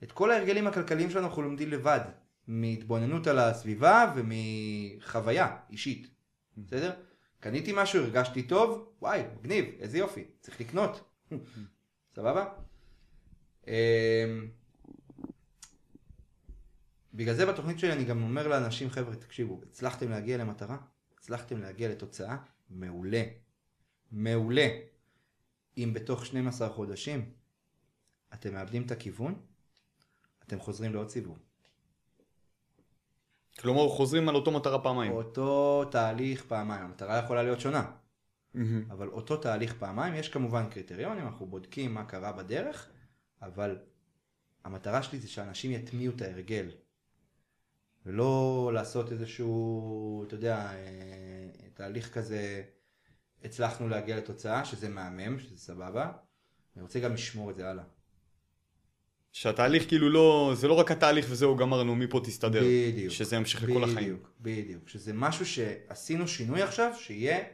[0.02, 2.00] את כל ההרגלים הכלכליים שלנו אנחנו לומדים לבד.
[2.46, 6.10] מהתבוננות על הסביבה ומחוויה אישית.
[6.56, 6.92] בסדר?
[7.40, 11.10] קניתי משהו, הרגשתי טוב, וואי, מגניב, איזה יופי, צריך לקנות.
[12.16, 12.46] סבבה?
[17.14, 20.76] בגלל זה בתוכנית שלי אני גם אומר לאנשים, חבר'ה, תקשיבו, הצלחתם להגיע למטרה?
[21.18, 22.36] הצלחתם להגיע לתוצאה?
[22.70, 23.22] מעולה.
[24.12, 24.68] מעולה.
[25.78, 27.30] אם בתוך 12 חודשים
[28.34, 29.34] אתם מאבדים את הכיוון,
[30.42, 31.38] אתם חוזרים לעוד סיבוב.
[33.60, 35.12] כלומר, חוזרים על אותו מטרה פעמיים.
[35.12, 36.84] אותו תהליך פעמיים.
[36.84, 37.90] המטרה יכולה להיות שונה.
[38.54, 38.58] Mm-hmm.
[38.90, 42.90] אבל אותו תהליך פעמיים, יש כמובן קריטריונים, אנחנו בודקים מה קרה בדרך,
[43.42, 43.78] אבל
[44.64, 46.70] המטרה שלי זה שאנשים יטמיעו את ההרגל.
[48.06, 52.62] ולא לעשות איזשהו, אתה יודע, אה, תהליך כזה,
[53.44, 56.12] הצלחנו להגיע לתוצאה, שזה מהמם, שזה סבבה,
[56.76, 57.84] אני רוצה גם לשמור את זה הלאה.
[59.32, 62.62] שהתהליך כאילו לא, זה לא רק התהליך וזהו גמרנו, מפה תסתדר.
[62.62, 63.12] בדיוק.
[63.12, 63.96] שזה ימשיך לכל החיים.
[63.96, 64.88] בדיוק, בדיוק.
[64.88, 67.44] שזה משהו שעשינו שינוי עכשיו, שיהיה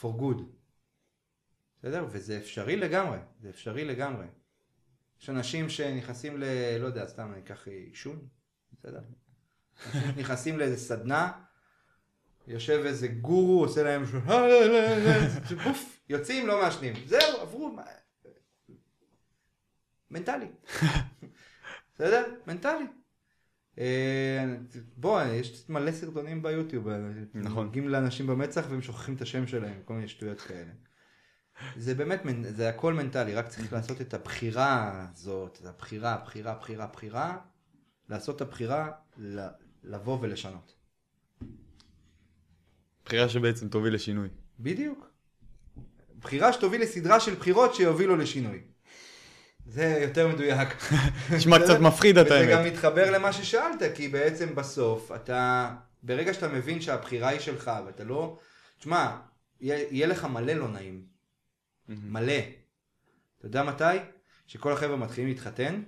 [0.00, 0.42] for good.
[1.78, 2.06] בסדר?
[2.10, 4.26] וזה אפשרי לגמרי, זה אפשרי לגמרי.
[5.20, 6.44] יש אנשים שנכנסים ל...
[6.80, 8.28] לא יודע, סתם אני אקח עישון,
[8.84, 9.00] בסדר?
[9.94, 11.32] אנשים נכנסים לאיזה סדנה,
[12.46, 14.04] יושב איזה גורו, עושה להם.
[15.64, 16.94] פוף, יוצאים, לא מעשנים.
[17.06, 17.76] זהו, עברו,
[20.10, 20.48] מנטלי.
[21.94, 22.34] בסדר?
[22.46, 22.84] מנטלי.
[23.78, 24.54] אה,
[24.96, 26.98] בוא, יש מלא סרטונים ביוטיוב, אה,
[27.34, 27.66] נכון.
[27.66, 30.72] נוגעים לאנשים במצח והם שוכחים את השם שלהם, כל מיני שטויות כאלה.
[31.76, 36.86] זה באמת, זה הכל מנטלי, רק צריך לעשות את הבחירה הזאת, את הבחירה, בחירה, בחירה,
[36.86, 37.38] בחירה,
[38.08, 38.90] לעשות את הבחירה,
[39.84, 40.74] לבוא ולשנות.
[43.04, 44.28] בחירה שבעצם תוביל לשינוי.
[44.60, 45.10] בדיוק.
[46.18, 48.60] בחירה שתוביל לסדרה של בחירות שיובילו לשינוי.
[49.66, 50.68] זה יותר מדויק.
[51.36, 52.48] נשמע קצת מפחיד אתה האמת.
[52.48, 57.70] וזה גם מתחבר למה ששאלת, כי בעצם בסוף אתה, ברגע שאתה מבין שהבחירה היא שלך
[57.86, 58.38] ואתה לא,
[58.78, 59.16] תשמע,
[59.60, 61.04] יהיה, יהיה לך מלא לא נעים.
[61.88, 62.38] מלא.
[63.38, 63.96] אתה יודע מתי?
[64.46, 65.82] שכל החבר'ה מתחילים להתחתן,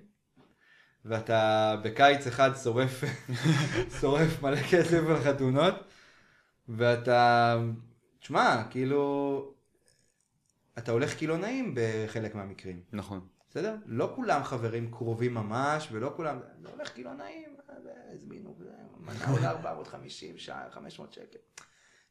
[1.09, 3.04] ואתה בקיץ אחד שורף,
[4.00, 5.74] שורף מלא כסף על חתונות,
[6.68, 7.57] ואתה,
[8.20, 9.54] תשמע, כאילו,
[10.78, 12.80] אתה הולך כאילו נעים בחלק מהמקרים.
[12.92, 13.20] נכון.
[13.50, 13.76] בסדר?
[13.86, 17.57] לא כולם חברים קרובים ממש, ולא כולם, זה הולך כאילו נעים,
[18.12, 18.57] הזמינו,
[18.98, 21.38] מנה עולה 450 שעה, 500 שקל.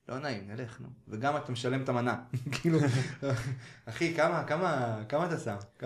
[0.10, 0.88] לא נעים, נלך, נו.
[1.08, 2.16] וגם אתה משלם את המנה.
[2.62, 2.80] כאילו,
[3.86, 5.56] אחי, כמה, כמה, כמה אתה שם?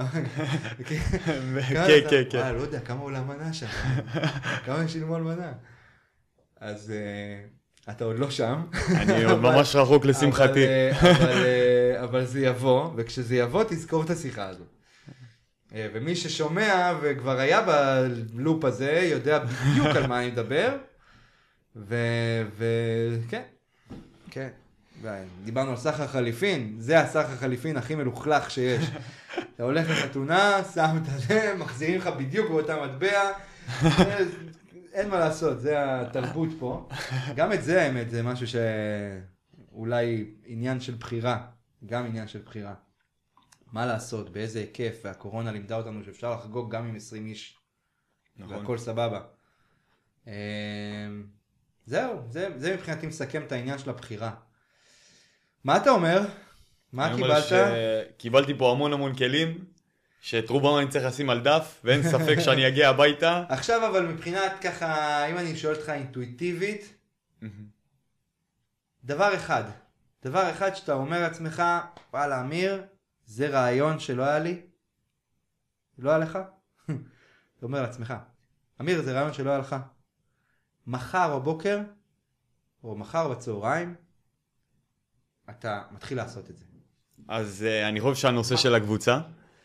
[0.87, 2.37] כן, כן, כן.
[2.37, 3.67] אה, לא יודע, כמה עולה מנה שם?
[4.65, 5.53] כמה שילמו על מנה?
[6.59, 7.45] אז אה,
[7.91, 8.63] אתה עוד לא שם.
[8.91, 10.65] אני עוד ממש רחוק לשמחתי.
[10.65, 14.51] אה, אה, אבל זה יבוא, וכשזה יבוא תזכור את השיחה.
[15.73, 17.65] אה, ומי ששומע וכבר היה
[18.33, 20.77] בלופ הזה, יודע בדיוק על מה אני מדבר.
[21.75, 23.41] וכן,
[24.31, 24.49] כן.
[25.43, 28.85] דיברנו על סחר חליפין, זה הסחר חליפין הכי מלוכלך שיש.
[29.55, 33.31] אתה הולך לחתונה, שם את זה, מחזירים לך בדיוק באותה מטבע,
[34.93, 36.89] אין מה לעשות, זה התרבות פה.
[37.35, 41.47] גם את זה האמת, זה משהו שאולי עניין של בחירה,
[41.85, 42.73] גם עניין של בחירה.
[43.71, 47.57] מה לעשות, באיזה היקף, והקורונה לימדה אותנו שאפשר לחגוג גם עם 20 איש,
[48.37, 48.55] נכון.
[48.55, 49.21] והכל סבבה.
[51.89, 54.31] זהו, זה, זה מבחינתי מסכם את העניין של הבחירה.
[55.63, 56.21] מה אתה אומר?
[56.93, 57.43] מה קיבלת?
[58.17, 59.65] קיבלתי פה המון המון כלים.
[60.21, 63.43] שאת רובם אני צריך לשים על דף, ואין ספק שאני אגיע הביתה.
[63.49, 66.93] עכשיו אבל מבחינת ככה, אם אני שואל אותך אינטואיטיבית,
[69.03, 69.63] דבר אחד,
[70.23, 71.63] דבר אחד שאתה אומר לעצמך,
[72.13, 72.83] וואלה אמיר,
[73.25, 74.61] זה רעיון שלא היה לי,
[75.97, 76.39] לא היה לך?
[77.57, 78.13] אתה אומר לעצמך,
[78.81, 79.75] אמיר זה רעיון שלא היה לך.
[80.89, 81.79] מחר בבוקר,
[82.83, 83.95] או מחר בצהריים,
[85.49, 86.65] אתה מתחיל לעשות את זה.
[87.27, 89.19] אז uh, אני חושב שהנושא של הקבוצה,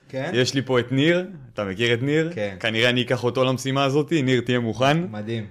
[0.09, 0.31] כן?
[0.35, 2.33] יש לי פה את ניר, אתה מכיר את ניר?
[2.35, 2.57] כן.
[2.61, 5.47] כנראה אני אקח אותו למשימה הזאת, ניר תהיה מוכן, מדהים.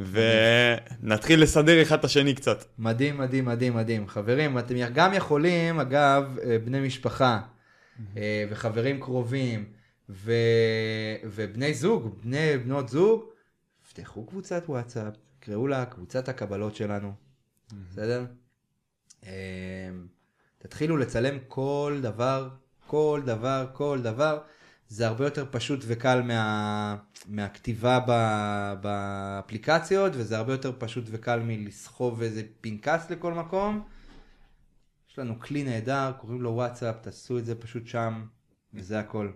[0.00, 2.64] ונתחיל לסדר אחד את השני קצת.
[2.78, 4.08] מדהים, מדהים, מדהים, מדהים.
[4.08, 7.40] חברים, אתם גם יכולים, אגב, אה, בני משפחה
[8.16, 9.64] אה, וחברים קרובים
[10.08, 10.32] ו...
[11.24, 13.24] ובני זוג, בני בנות זוג,
[13.96, 17.12] פתחו קבוצת וואטסאפ, קראו לה קבוצת הקבלות שלנו,
[17.90, 18.26] בסדר?
[19.26, 19.90] אה,
[20.58, 22.48] תתחילו לצלם כל דבר,
[22.86, 24.38] כל דבר, כל דבר.
[24.88, 28.12] זה הרבה יותר פשוט וקל מה, מהכתיבה ב,
[28.80, 33.84] באפליקציות, וזה הרבה יותר פשוט וקל מלסחוב איזה פנקס לכל מקום.
[35.10, 38.26] יש לנו כלי נהדר, קוראים לו וואטסאפ, תעשו את זה פשוט שם,
[38.74, 39.30] וזה הכל.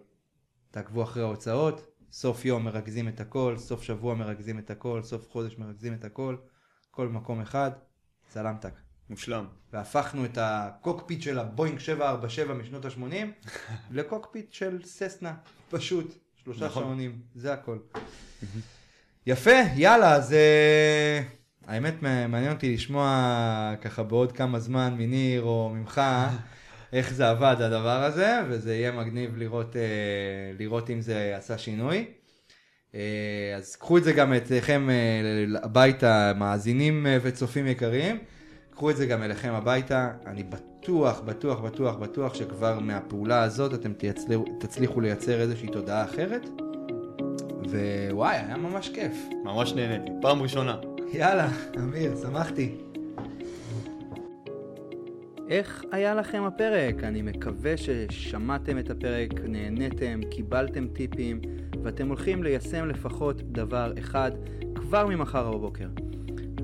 [0.71, 5.59] תעקבו אחרי ההוצאות, סוף יום מרכזים את הכל, סוף שבוע מרכזים את הכל, סוף חודש
[5.59, 6.37] מרכזים את הכל,
[6.91, 7.71] כל מקום אחד,
[8.29, 8.73] צלמתק.
[9.11, 9.45] מושלם.
[9.73, 13.49] והפכנו את הקוקפיט של הבואינג 747 משנות ה-80
[13.97, 15.35] לקוקפיט של ססנה,
[15.71, 16.83] פשוט, שלושה נכון.
[16.83, 17.79] שעונים, זה הכל.
[19.27, 21.23] יפה, יאללה, אז אה,
[21.67, 26.01] האמת מעניין אותי לשמוע ככה בעוד כמה זמן מניר או ממך
[26.93, 29.83] איך זה עבד הדבר הזה, וזה יהיה מגניב לראות, אה,
[30.59, 32.07] לראות אם זה עשה שינוי.
[32.95, 38.19] אה, אז קחו את זה גם אצלכם אה, הביתה, מאזינים אה, וצופים יקרים.
[38.71, 43.93] קחו את זה גם אליכם הביתה, אני בטוח, בטוח, בטוח, בטוח שכבר מהפעולה הזאת אתם
[43.93, 46.47] תצליחו, תצליחו לייצר איזושהי תודעה אחרת.
[48.11, 49.13] ווואי, היה ממש כיף.
[49.45, 50.11] ממש נהניתי.
[50.21, 50.77] פעם ראשונה.
[51.13, 52.90] יאללה, אמיר, שמחתי.
[55.51, 57.05] איך היה לכם הפרק?
[57.05, 61.41] אני מקווה ששמעתם את הפרק, נהניתם, קיבלתם טיפים,
[61.83, 64.31] ואתם הולכים ליישם לפחות דבר אחד
[64.75, 65.89] כבר ממחר בבוקר.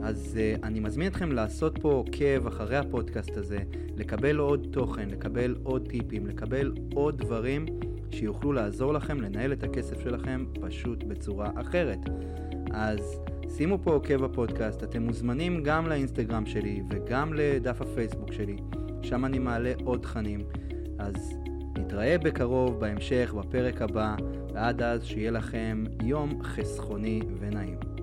[0.03, 3.59] אז uh, אני מזמין אתכם לעשות פה עוקב אחרי הפודקאסט הזה,
[3.97, 7.66] לקבל עוד תוכן, לקבל עוד טיפים, לקבל עוד דברים
[8.11, 11.99] שיוכלו לעזור לכם לנהל את הכסף שלכם פשוט בצורה אחרת.
[12.70, 13.20] אז
[13.57, 18.57] שימו פה עוקב בפודקאסט, אתם מוזמנים גם לאינסטגרם שלי וגם לדף הפייסבוק שלי,
[19.02, 20.40] שם אני מעלה עוד תכנים.
[20.98, 21.38] אז
[21.78, 24.16] נתראה בקרוב בהמשך, בפרק הבא,
[24.54, 27.95] ועד אז שיהיה לכם יום חסכוני ונעים.